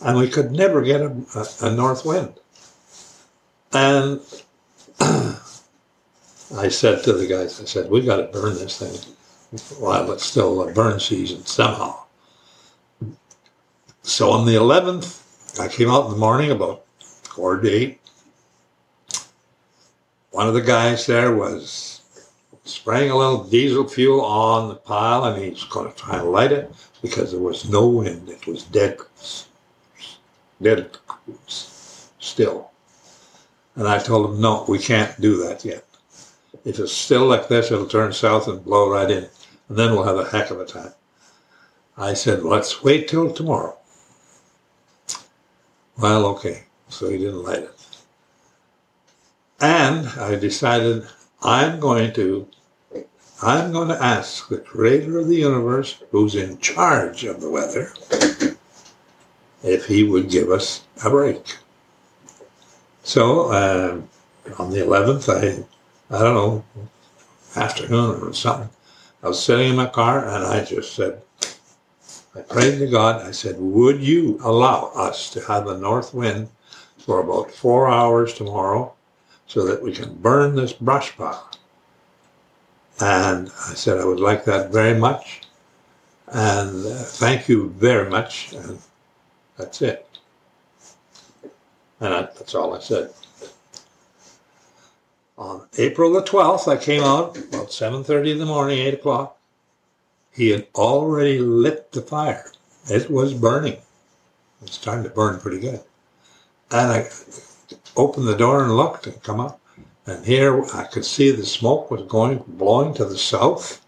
and 0.00 0.16
we 0.16 0.28
could 0.28 0.50
never 0.50 0.80
get 0.80 1.02
a, 1.02 1.14
a, 1.34 1.68
a 1.68 1.74
north 1.74 2.04
wind. 2.06 2.34
And 3.72 4.20
I 6.56 6.68
said 6.68 7.02
to 7.04 7.14
the 7.14 7.26
guys, 7.26 7.60
I 7.60 7.64
said, 7.64 7.90
we've 7.90 8.04
got 8.04 8.16
to 8.16 8.24
burn 8.24 8.54
this 8.54 8.78
thing 8.78 9.16
while 9.78 10.10
it's 10.12 10.24
still 10.24 10.68
a 10.68 10.72
burn 10.72 11.00
season 11.00 11.44
somehow. 11.46 12.04
So 14.02 14.30
on 14.30 14.44
the 14.44 14.54
11th, 14.54 15.60
I 15.60 15.68
came 15.68 15.90
out 15.90 16.06
in 16.06 16.10
the 16.10 16.18
morning 16.18 16.50
about 16.50 16.84
quarter 17.28 17.62
to 17.62 17.70
eight. 17.70 18.00
One 20.30 20.46
of 20.46 20.54
the 20.54 20.60
guys 20.60 21.06
there 21.06 21.34
was 21.34 22.02
spraying 22.64 23.10
a 23.10 23.16
little 23.16 23.44
diesel 23.44 23.88
fuel 23.88 24.20
on 24.22 24.68
the 24.68 24.74
pile 24.74 25.24
and 25.24 25.42
he's 25.42 25.64
going 25.64 25.90
to 25.90 25.98
try 25.98 26.18
and 26.18 26.30
light 26.30 26.52
it 26.52 26.72
because 27.00 27.32
there 27.32 27.40
was 27.40 27.68
no 27.68 27.86
wind. 27.86 28.28
It 28.28 28.46
was 28.46 28.64
dead, 28.64 28.98
dead 30.60 30.90
still. 31.46 32.70
And 33.74 33.88
I 33.88 33.98
told 33.98 34.30
him, 34.30 34.40
no, 34.40 34.66
we 34.68 34.78
can't 34.78 35.18
do 35.20 35.36
that 35.44 35.64
yet. 35.64 35.84
If 36.64 36.78
it's 36.78 36.92
still 36.92 37.26
like 37.26 37.48
this, 37.48 37.70
it'll 37.70 37.86
turn 37.86 38.12
south 38.12 38.48
and 38.48 38.64
blow 38.64 38.90
right 38.90 39.10
in. 39.10 39.28
And 39.68 39.78
then 39.78 39.92
we'll 39.92 40.04
have 40.04 40.18
a 40.18 40.30
heck 40.30 40.50
of 40.50 40.60
a 40.60 40.64
time. 40.64 40.92
I 41.96 42.14
said, 42.14 42.42
let's 42.42 42.82
wait 42.82 43.08
till 43.08 43.32
tomorrow. 43.32 43.76
Well, 45.98 46.26
okay. 46.26 46.64
So 46.88 47.08
he 47.08 47.18
didn't 47.18 47.42
light 47.42 47.60
it. 47.60 47.86
And 49.60 50.08
I 50.20 50.36
decided 50.36 51.06
I'm 51.42 51.80
going 51.80 52.12
to 52.14 52.46
I'm 53.42 53.72
going 53.72 53.88
to 53.88 54.00
ask 54.00 54.48
the 54.48 54.58
creator 54.58 55.18
of 55.18 55.26
the 55.26 55.34
universe, 55.34 56.00
who's 56.12 56.36
in 56.36 56.58
charge 56.58 57.24
of 57.24 57.40
the 57.40 57.50
weather, 57.50 57.92
if 59.64 59.86
he 59.86 60.04
would 60.04 60.30
give 60.30 60.48
us 60.48 60.84
a 61.04 61.10
break. 61.10 61.56
So 63.02 63.50
uh, 63.50 64.00
on 64.60 64.70
the 64.70 64.78
11th, 64.78 65.28
I, 65.28 65.64
I 66.12 66.18
don't 66.18 66.34
know, 66.34 66.64
afternoon 67.56 68.20
or 68.22 68.32
something, 68.34 68.68
I 69.22 69.28
was 69.28 69.42
sitting 69.42 69.70
in 69.70 69.76
my 69.76 69.86
car 69.86 70.28
and 70.28 70.44
I 70.44 70.64
just 70.64 70.94
said, 70.94 71.22
I 72.34 72.40
prayed 72.40 72.78
to 72.78 72.86
God. 72.86 73.26
I 73.26 73.30
said, 73.30 73.58
would 73.58 74.02
you 74.02 74.38
allow 74.42 74.92
us 74.94 75.30
to 75.30 75.40
have 75.40 75.66
a 75.66 75.78
north 75.78 76.12
wind 76.14 76.48
for 76.98 77.20
about 77.20 77.50
four 77.50 77.88
hours 77.88 78.34
tomorrow 78.34 78.92
so 79.46 79.66
that 79.66 79.82
we 79.82 79.92
can 79.92 80.14
burn 80.14 80.54
this 80.54 80.72
brush 80.72 81.16
pile. 81.16 81.50
And 83.00 83.48
I 83.68 83.74
said 83.74 83.98
I 83.98 84.04
would 84.04 84.20
like 84.20 84.44
that 84.44 84.70
very 84.70 84.98
much. 84.98 85.42
And 86.28 86.86
uh, 86.86 86.94
thank 86.94 87.48
you 87.48 87.70
very 87.70 88.08
much. 88.08 88.52
And 88.52 88.78
that's 89.56 89.82
it. 89.82 90.06
And 92.00 92.14
I, 92.14 92.22
that's 92.22 92.54
all 92.54 92.74
I 92.74 92.80
said. 92.80 93.12
On 95.42 95.66
April 95.76 96.12
the 96.12 96.22
12th, 96.22 96.68
I 96.68 96.76
came 96.76 97.02
out 97.02 97.36
about 97.36 97.70
7.30 97.70 98.30
in 98.30 98.38
the 98.38 98.46
morning, 98.46 98.78
8 98.78 98.94
o'clock. 98.94 99.36
He 100.30 100.50
had 100.50 100.68
already 100.76 101.40
lit 101.40 101.90
the 101.90 102.00
fire. 102.00 102.52
It 102.88 103.10
was 103.10 103.34
burning. 103.34 103.72
It 103.72 103.82
was 104.60 104.70
starting 104.70 105.02
to 105.02 105.10
burn 105.10 105.40
pretty 105.40 105.58
good. 105.58 105.80
And 106.70 106.92
I 106.92 107.08
opened 107.96 108.28
the 108.28 108.36
door 108.36 108.62
and 108.62 108.76
looked 108.76 109.08
and 109.08 109.20
come 109.24 109.40
up. 109.40 109.60
And 110.06 110.24
here 110.24 110.64
I 110.72 110.84
could 110.84 111.04
see 111.04 111.32
the 111.32 111.44
smoke 111.44 111.90
was 111.90 112.02
going, 112.02 112.44
blowing 112.46 112.94
to 112.94 113.04
the 113.04 113.18
south. 113.18 113.84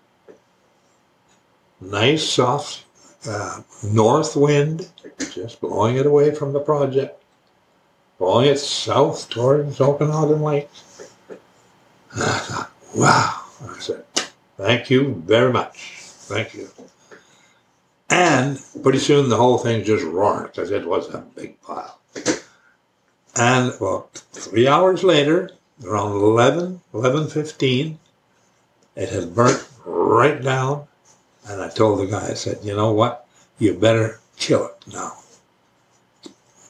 Nice, 1.81 2.29
soft 2.29 2.85
uh, 3.29 3.63
north 3.85 4.35
wind, 4.35 4.91
just 5.33 5.61
blowing 5.61 5.99
it 5.99 6.07
away 6.07 6.35
from 6.35 6.53
the 6.53 6.59
project, 6.59 7.23
blowing 8.19 8.49
it 8.49 8.59
south 8.59 9.31
towards 9.31 9.81
Okanagan 9.81 10.43
Lake. 10.43 10.69
And 12.15 12.23
I 12.23 12.39
thought, 12.39 12.71
wow. 12.95 13.41
I 13.69 13.79
said, 13.81 14.05
thank 14.57 14.89
you 14.91 15.23
very 15.27 15.53
much. 15.53 15.95
Thank 15.99 16.55
you. 16.55 16.69
And 18.09 18.61
pretty 18.83 18.99
soon 18.99 19.29
the 19.29 19.37
whole 19.37 19.59
thing 19.59 19.83
just 19.85 20.05
roared 20.05 20.53
because 20.53 20.71
it 20.71 20.87
was 20.87 21.13
a 21.13 21.19
big 21.19 21.61
pile. 21.63 21.99
And 23.37 23.73
well, 23.81 24.11
three 24.33 24.69
hours 24.69 25.03
later, 25.03 25.51
around 25.85 26.13
11, 26.13 26.81
11.15, 26.93 27.97
it 28.95 29.09
had 29.09 29.35
burnt 29.35 29.67
right 29.85 30.41
down. 30.41 30.87
And 31.49 31.61
I 31.61 31.69
told 31.69 31.99
the 31.99 32.07
guy, 32.07 32.29
I 32.29 32.35
said, 32.35 32.59
you 32.63 32.77
know 32.77 32.93
what? 32.93 33.27
You 33.59 33.75
better 33.75 34.21
kill 34.37 34.67
it 34.67 34.93
now. 34.93 35.15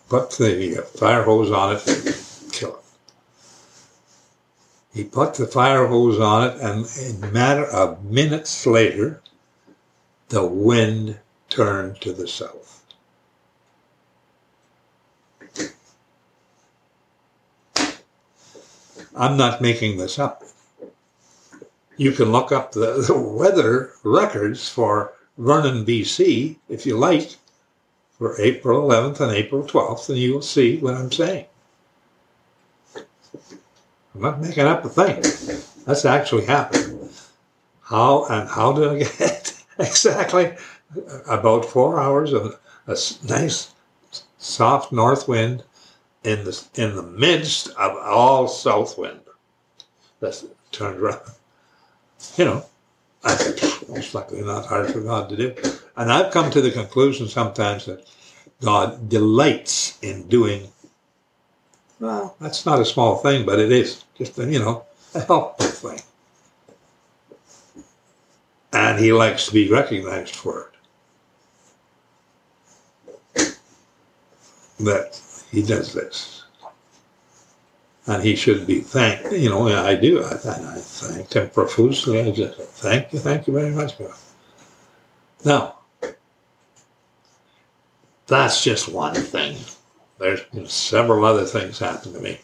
Put 0.09 0.31
the 0.31 0.85
fire 0.97 1.23
hose 1.23 1.51
on 1.51 1.77
it. 1.77 2.24
He 4.95 5.03
put 5.03 5.35
the 5.35 5.47
fire 5.49 5.89
hose 5.89 6.21
on 6.21 6.49
it, 6.49 6.61
and 6.61 6.87
in 6.97 7.25
a 7.25 7.33
matter 7.33 7.65
of 7.65 8.05
minutes 8.05 8.65
later, 8.65 9.21
the 10.29 10.47
wind 10.47 11.19
turned 11.49 12.01
to 12.03 12.13
the 12.13 12.29
south. 12.29 12.85
I'm 19.17 19.37
not 19.37 19.61
making 19.61 19.97
this 19.97 20.17
up. 20.17 20.45
You 21.97 22.13
can 22.13 22.31
look 22.31 22.53
up 22.53 22.71
the, 22.71 23.03
the 23.09 23.19
weather 23.19 23.95
records 24.05 24.69
for 24.69 25.13
Vernon, 25.37 25.85
BC, 25.85 26.57
if 26.69 26.87
you 26.87 26.97
like, 26.97 27.37
for 28.17 28.41
April 28.41 28.89
11th 28.89 29.19
and 29.19 29.33
April 29.33 29.65
12th, 29.65 30.09
and 30.09 30.19
you 30.19 30.35
will 30.35 30.43
see 30.43 30.77
what 30.77 30.95
I'm 30.95 31.11
saying. 31.11 31.47
I'm 34.15 34.21
not 34.21 34.41
making 34.41 34.67
up 34.67 34.85
a 34.85 34.89
thing. 34.89 35.23
That's 35.85 36.05
actually 36.05 36.47
happened. 36.47 37.11
How 37.83 38.27
and 38.27 38.49
how 38.49 38.73
did 38.73 38.89
I 38.89 38.99
get 38.99 39.65
exactly 39.79 40.55
about 41.29 41.65
four 41.65 42.01
hours 42.01 42.33
of 42.33 42.59
a 42.87 42.97
nice 43.27 43.73
soft 44.39 44.93
north 44.93 45.27
wind 45.27 45.65
in 46.23 46.45
the 46.45 46.67
in 46.75 46.97
the 46.97 47.03
midst 47.03 47.69
of 47.69 47.97
all 47.97 48.49
south 48.49 48.97
wind. 48.99 49.21
That's 50.21 50.47
turned 50.73 51.01
around. 51.01 51.21
You 52.37 52.45
know, 52.47 52.67
most 53.89 54.15
likely 54.15 54.43
not 54.43 54.67
hard 54.67 54.91
for 54.91 55.01
God 55.01 55.29
to 55.29 55.37
do. 55.37 55.55
And 55.97 56.11
I've 56.11 56.33
come 56.33 56.51
to 56.51 56.61
the 56.61 56.71
conclusion 56.71 57.29
sometimes 57.29 57.87
that 57.87 58.07
God 58.63 59.09
delights 59.09 59.99
in 60.03 60.29
doing. 60.29 60.69
Well, 62.01 62.37
that's 62.41 62.67
not 62.67 62.81
a 62.81 62.85
small 62.85 63.17
thing, 63.17 63.47
but 63.47 63.59
it 63.59 63.73
is 63.73 64.05
just 64.17 64.39
a, 64.39 64.51
you 64.51 64.59
know 64.59 64.85
a 65.15 65.21
helpful 65.21 65.67
thing, 65.67 66.01
and 68.73 68.99
He 68.99 69.13
likes 69.13 69.47
to 69.47 69.53
be 69.53 69.71
recognized 69.71 70.35
for 70.37 70.61
it. 70.63 70.71
That 74.81 75.21
he 75.51 75.63
does 75.63 75.93
this. 75.93 76.45
And 78.07 78.23
he 78.23 78.37
should 78.37 78.67
be 78.67 78.81
thanked. 78.81 79.33
You 79.33 79.51
know, 79.51 79.69
I 79.69 79.95
do. 79.95 80.23
I, 80.23 80.33
I 80.33 80.37
thank 80.79 81.33
him 81.33 81.49
profusely. 81.51 82.21
I 82.21 82.31
just 82.33 82.59
thank 82.59 83.13
you, 83.13 83.19
thank 83.21 83.47
you 83.47 83.53
very 83.55 83.71
much. 83.71 83.95
Now, 85.45 85.77
that's 88.27 88.63
just 88.65 88.89
one 88.89 89.15
thing. 89.15 89.57
There's 90.19 90.73
several 90.73 91.25
other 91.25 91.45
things 91.45 91.79
happen 91.79 92.13
to 92.13 92.21
me. 92.21 92.41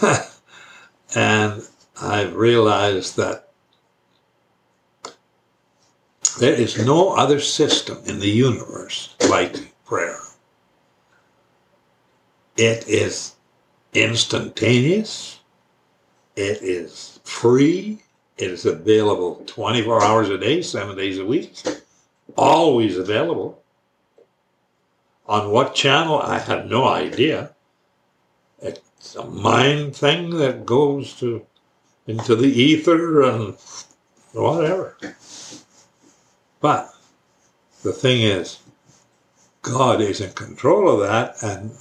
and 1.16 1.62
I've 2.00 2.34
realized 2.34 3.16
that 3.16 3.50
there 6.40 6.54
is 6.54 6.84
no 6.84 7.10
other 7.10 7.38
system 7.38 7.98
in 8.06 8.18
the 8.18 8.28
universe 8.30 9.14
like 9.28 9.74
prayer. 9.84 10.18
It 12.56 12.88
is 12.88 13.34
instantaneous. 13.92 15.40
It 16.36 16.62
is 16.62 17.20
free. 17.24 18.02
It 18.38 18.50
is 18.50 18.66
available 18.66 19.42
24 19.46 20.02
hours 20.02 20.28
a 20.30 20.38
day, 20.38 20.62
seven 20.62 20.96
days 20.96 21.18
a 21.18 21.26
week. 21.26 21.62
Always 22.36 22.98
available. 22.98 23.63
On 25.26 25.50
what 25.50 25.74
channel? 25.74 26.20
I 26.20 26.38
have 26.38 26.66
no 26.66 26.86
idea. 26.86 27.54
It's 28.60 29.14
a 29.16 29.24
mind 29.24 29.96
thing 29.96 30.30
that 30.38 30.66
goes 30.66 31.14
to 31.20 31.46
into 32.06 32.36
the 32.36 32.48
ether 32.48 33.22
and 33.22 33.56
whatever. 34.32 34.96
But 36.60 36.94
the 37.82 37.92
thing 37.92 38.22
is, 38.22 38.58
God 39.62 40.00
is 40.00 40.20
in 40.20 40.32
control 40.32 40.90
of 40.90 41.00
that, 41.00 41.42
and 41.42 41.72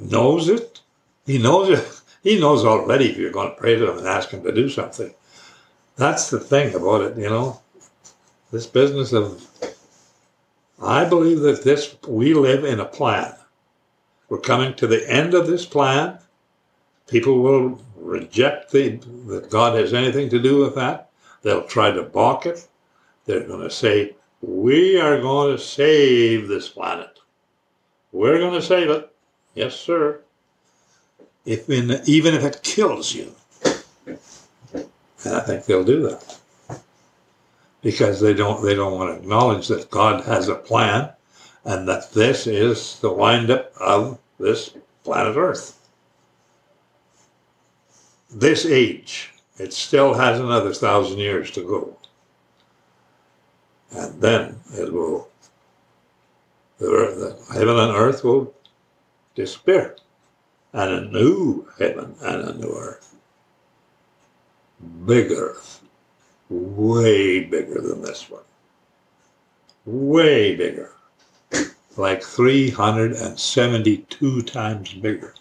knows 0.00 0.48
it. 0.48 0.80
He 1.24 1.38
knows 1.38 1.70
it. 1.70 2.00
He 2.22 2.38
knows 2.38 2.64
already 2.64 3.10
if 3.10 3.16
you're 3.16 3.30
going 3.30 3.50
to 3.50 3.56
pray 3.56 3.76
to 3.76 3.90
him 3.90 3.98
and 3.98 4.06
ask 4.06 4.30
him 4.30 4.42
to 4.42 4.52
do 4.52 4.68
something. 4.68 5.14
That's 5.96 6.28
the 6.28 6.40
thing 6.40 6.74
about 6.74 7.00
it, 7.02 7.16
you 7.16 7.30
know. 7.30 7.60
This 8.50 8.66
business 8.66 9.12
of, 9.12 9.46
I 10.82 11.04
believe 11.04 11.40
that 11.40 11.64
this, 11.64 11.96
we 12.06 12.34
live 12.34 12.64
in 12.64 12.80
a 12.80 12.84
plan. 12.84 13.34
We're 14.28 14.38
coming 14.38 14.74
to 14.74 14.86
the 14.86 15.08
end 15.10 15.34
of 15.34 15.46
this 15.46 15.64
plan. 15.64 16.18
People 17.08 17.40
will 17.40 17.80
reject 17.96 18.72
the, 18.72 18.98
that 19.28 19.48
God 19.50 19.78
has 19.78 19.94
anything 19.94 20.28
to 20.30 20.38
do 20.38 20.58
with 20.58 20.74
that. 20.74 21.10
They'll 21.42 21.64
try 21.64 21.92
to 21.92 22.02
balk 22.02 22.46
it. 22.46 22.66
They're 23.24 23.46
going 23.46 23.62
to 23.62 23.70
say, 23.70 24.16
we 24.42 25.00
are 25.00 25.20
going 25.20 25.56
to 25.56 25.62
save 25.62 26.48
this 26.48 26.68
planet. 26.68 27.20
We're 28.12 28.38
going 28.38 28.54
to 28.54 28.66
save 28.66 28.90
it. 28.90 29.10
Yes, 29.54 29.74
sir. 29.76 30.20
If 31.44 31.70
in, 31.70 32.00
even 32.06 32.34
if 32.34 32.44
it 32.44 32.62
kills 32.62 33.14
you. 33.14 33.34
And 35.24 35.34
I 35.34 35.40
think 35.40 35.64
they'll 35.64 35.84
do 35.84 36.02
that. 36.02 36.38
Because 37.86 38.18
they 38.18 38.34
don't 38.34 38.64
they 38.64 38.74
don't 38.74 38.98
want 38.98 39.14
to 39.14 39.22
acknowledge 39.22 39.68
that 39.68 39.92
God 39.92 40.24
has 40.24 40.48
a 40.48 40.56
plan 40.56 41.10
and 41.64 41.86
that 41.86 42.12
this 42.12 42.48
is 42.48 42.98
the 42.98 43.12
windup 43.12 43.72
of 43.80 44.18
this 44.40 44.74
planet 45.04 45.36
Earth. 45.36 45.78
This 48.28 48.66
age, 48.66 49.32
it 49.56 49.72
still 49.72 50.14
has 50.14 50.40
another 50.40 50.74
thousand 50.74 51.18
years 51.18 51.52
to 51.52 51.62
go. 51.62 51.96
And 53.92 54.20
then 54.20 54.58
it 54.74 54.92
will, 54.92 55.28
the, 56.78 56.86
the 56.86 57.54
heaven 57.54 57.78
and 57.78 57.92
earth 57.92 58.24
will 58.24 58.52
disappear, 59.36 59.94
and 60.72 60.90
a 60.90 61.04
new 61.12 61.68
heaven 61.78 62.16
and 62.20 62.48
a 62.48 62.54
new 62.58 62.76
earth. 62.76 63.14
Big 65.06 65.30
earth, 65.30 65.82
way 66.48 67.44
bigger 67.44 67.80
than 67.80 68.02
this 68.02 68.30
one, 68.30 68.44
way 69.84 70.54
bigger, 70.54 70.92
like 71.96 72.22
372 72.22 74.42
times 74.42 74.92
bigger. 74.94 75.34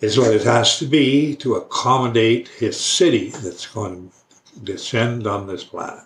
Is 0.00 0.16
what 0.16 0.32
it 0.32 0.44
has 0.44 0.78
to 0.78 0.86
be 0.86 1.34
to 1.36 1.56
accommodate 1.56 2.46
his 2.46 2.78
city 2.78 3.30
that's 3.30 3.66
going 3.66 4.12
to 4.54 4.60
descend 4.60 5.26
on 5.26 5.48
this 5.48 5.64
planet. 5.64 6.04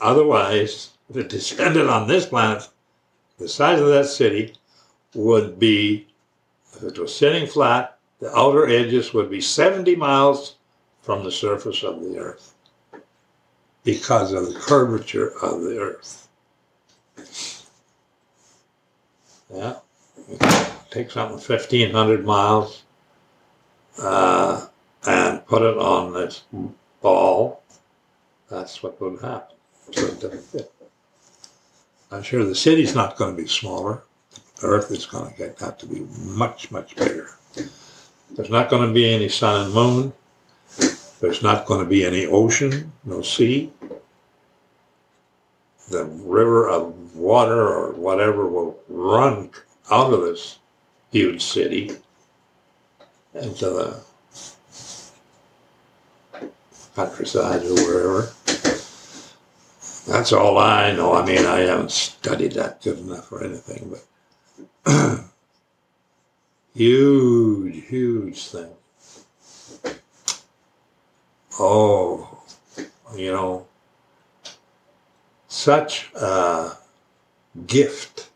Otherwise, 0.00 0.90
if 1.10 1.16
it 1.16 1.30
descended 1.30 1.88
on 1.88 2.06
this 2.06 2.26
planet, 2.26 2.68
the 3.38 3.48
size 3.48 3.80
of 3.80 3.88
that 3.88 4.06
city 4.06 4.54
would 5.14 5.58
be, 5.58 6.06
if 6.76 6.84
it 6.84 6.96
was 6.96 7.12
sitting 7.12 7.48
flat, 7.48 7.98
the 8.20 8.32
outer 8.36 8.68
edges 8.68 9.12
would 9.12 9.30
be 9.30 9.40
70 9.40 9.96
miles 9.96 10.57
from 11.08 11.24
the 11.24 11.32
surface 11.32 11.82
of 11.84 12.02
the 12.02 12.18
earth. 12.18 12.52
because 13.82 14.34
of 14.34 14.52
the 14.52 14.60
curvature 14.60 15.32
of 15.42 15.62
the 15.62 15.78
earth. 15.78 16.28
Yeah. 19.50 19.76
Take 20.90 21.10
something 21.10 21.38
1,500 21.38 22.26
miles 22.26 22.82
uh, 24.02 24.66
and 25.06 25.46
put 25.46 25.62
it 25.62 25.78
on 25.78 26.12
this 26.12 26.42
ball. 27.00 27.62
That's 28.50 28.82
what 28.82 29.00
would 29.00 29.22
happen. 29.22 29.56
So. 29.90 30.68
I'm 32.10 32.22
sure 32.22 32.44
the 32.44 32.54
city's 32.54 32.94
not 32.94 33.16
going 33.16 33.34
to 33.34 33.42
be 33.42 33.48
smaller. 33.48 34.02
The 34.60 34.66
earth 34.66 34.90
is 34.90 35.06
going 35.06 35.30
to 35.30 35.38
get, 35.38 35.58
have 35.60 35.78
to 35.78 35.86
be 35.86 36.06
much, 36.22 36.70
much 36.70 36.94
bigger. 36.96 37.30
There's 38.32 38.50
not 38.50 38.68
going 38.68 38.86
to 38.86 38.92
be 38.92 39.10
any 39.10 39.30
sun 39.30 39.64
and 39.64 39.72
moon. 39.72 40.12
There's 41.20 41.42
not 41.42 41.66
going 41.66 41.80
to 41.80 41.86
be 41.88 42.04
any 42.04 42.26
ocean, 42.26 42.92
no 43.04 43.22
sea. 43.22 43.72
The 45.90 46.04
river 46.04 46.68
of 46.68 47.16
water 47.16 47.66
or 47.66 47.92
whatever 47.92 48.46
will 48.46 48.78
run 48.88 49.50
out 49.90 50.12
of 50.12 50.20
this 50.20 50.58
huge 51.10 51.42
city 51.42 51.96
into 53.34 53.70
the 53.70 54.00
countryside 56.94 57.64
or 57.64 57.74
wherever. 57.74 58.32
That's 60.06 60.32
all 60.32 60.58
I 60.58 60.92
know. 60.92 61.14
I 61.14 61.24
mean, 61.24 61.44
I 61.44 61.60
haven't 61.60 61.90
studied 61.90 62.52
that 62.52 62.82
good 62.82 62.98
enough 62.98 63.30
or 63.32 63.44
anything, 63.44 63.94
but 64.84 64.84
huge, 66.74 67.86
huge 67.88 68.46
thing. 68.46 68.70
Oh, 71.58 72.38
you 73.16 73.32
know, 73.32 73.66
such 75.48 76.10
a 76.14 76.76
gift 77.66 78.30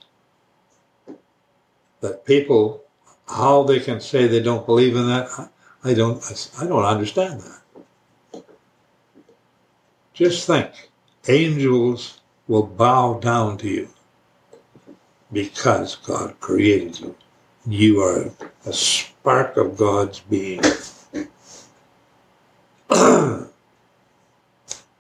that 2.01 2.25
people, 2.25 2.83
how 3.29 3.63
they 3.63 3.79
can 3.79 4.01
say 4.01 4.27
they 4.27 4.43
don't 4.43 4.67
believe 4.67 4.97
in 4.97 5.07
that, 5.07 5.29
I 5.85 5.95
don't, 5.95 6.51
I 6.59 6.67
don't 6.67 6.85
understand 6.85 7.43
that. 7.43 8.43
Just 10.15 10.47
think, 10.47 10.91
angels 11.29 12.21
will 12.49 12.67
bow 12.67 13.21
down 13.21 13.57
to 13.59 13.69
you 13.69 13.89
because 15.33 15.97
God 15.97 16.39
created 16.41 16.99
you. 16.99 17.15
You 17.67 18.01
are 18.03 18.31
a 18.67 18.73
spark 18.73 19.57
of 19.57 19.77
God's 19.77 20.21
being. 20.21 20.61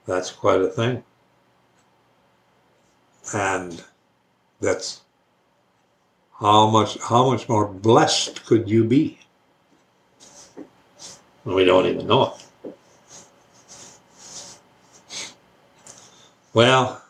That's 0.07 0.31
quite 0.31 0.61
a 0.61 0.69
thing. 0.69 1.03
And 3.35 3.83
that's 4.61 5.03
how 6.41 6.69
much 6.69 6.99
how 7.01 7.31
much 7.31 7.49
more 7.49 7.67
blessed 7.69 8.45
could 8.47 8.69
you 8.69 8.85
be? 8.85 9.19
We 11.45 11.65
don't 11.65 11.87
even 11.87 12.07
know 12.07 12.35
it. 12.35 12.75
Well, 16.55 17.03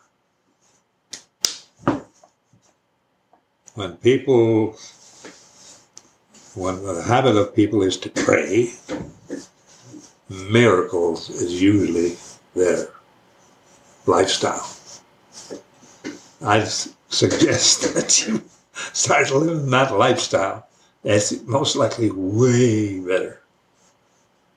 when 3.74 3.96
people 3.96 4.76
when 6.55 6.85
the 6.85 7.02
habit 7.02 7.37
of 7.37 7.55
people 7.55 7.83
is 7.83 7.96
to 7.98 8.11
pray, 8.11 8.72
miracles 10.28 11.31
is 11.31 11.61
usually 11.61 12.16
their 12.54 12.88
lifestyle. 14.06 14.68
I 16.44 16.64
suggest 16.64 17.82
that 17.94 18.26
you 18.26 18.42
start 18.92 19.30
living 19.30 19.70
that 19.70 19.96
lifestyle. 19.96 20.66
It's 21.04 21.42
most 21.42 21.76
likely 21.76 22.10
way 22.10 23.00
better. 23.00 23.40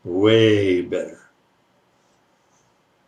Way 0.03 0.81
better. 0.81 1.19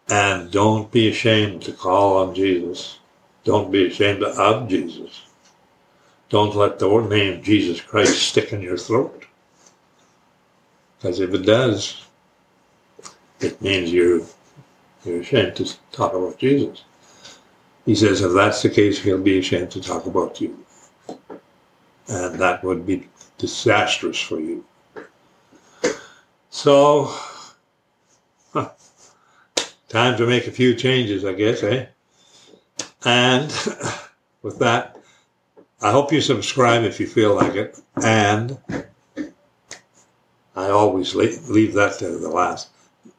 And 0.09 0.51
don't 0.51 0.91
be 0.91 1.09
ashamed 1.09 1.63
to 1.63 1.73
call 1.73 2.17
on 2.17 2.33
Jesus. 2.33 2.99
Don't 3.43 3.71
be 3.71 3.87
ashamed 3.87 4.23
of 4.23 4.69
Jesus. 4.69 5.21
Don't 6.29 6.55
let 6.55 6.79
the 6.79 6.89
name 7.01 7.41
Jesus 7.41 7.79
Christ 7.79 8.21
stick 8.21 8.51
in 8.51 8.61
your 8.61 8.77
throat. 8.77 9.25
Because 10.97 11.19
if 11.19 11.33
it 11.33 11.45
does, 11.45 12.03
it 13.39 13.61
means 13.61 13.91
you're, 13.91 14.21
you're 15.07 15.21
ashamed 15.21 15.55
to 15.55 15.73
talk 15.91 16.13
about 16.13 16.37
Jesus. 16.37 16.83
He 17.85 17.95
says, 17.95 18.21
if 18.21 18.33
that's 18.33 18.61
the 18.61 18.69
case, 18.69 18.99
he'll 18.99 19.17
be 19.17 19.39
ashamed 19.39 19.71
to 19.71 19.81
talk 19.81 20.05
about 20.05 20.41
you. 20.41 20.65
And 22.09 22.39
that 22.39 22.63
would 22.63 22.85
be 22.85 23.07
disastrous 23.37 24.19
for 24.19 24.39
you. 24.39 24.65
So, 26.49 27.13
huh, 28.51 28.71
time 29.87 30.17
to 30.17 30.27
make 30.27 30.47
a 30.47 30.51
few 30.51 30.75
changes, 30.75 31.23
I 31.23 31.33
guess, 31.33 31.63
eh? 31.63 31.85
And 33.05 33.51
with 34.41 34.59
that, 34.59 34.97
I 35.81 35.91
hope 35.91 36.11
you 36.11 36.21
subscribe 36.21 36.83
if 36.83 36.99
you 36.99 37.07
feel 37.07 37.35
like 37.35 37.55
it. 37.55 37.79
And 38.03 38.57
I 40.55 40.69
always 40.69 41.13
leave 41.13 41.73
that 41.73 41.99
to 41.99 42.17
the 42.17 42.29
last. 42.29 42.69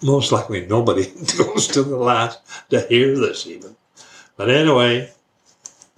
Most 0.02 0.30
likely 0.32 0.66
nobody 0.66 1.06
goes 1.38 1.66
to 1.68 1.82
the 1.82 1.96
last 1.96 2.40
to 2.70 2.86
hear 2.88 3.18
this 3.18 3.46
even. 3.46 3.76
But 4.36 4.50
anyway, 4.50 5.10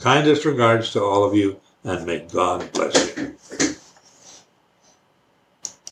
kindest 0.00 0.44
regards 0.44 0.92
to 0.92 1.02
all 1.02 1.24
of 1.24 1.34
you, 1.34 1.60
and 1.84 2.06
may 2.06 2.20
God 2.20 2.72
bless 2.72 3.16
you. 3.16 3.36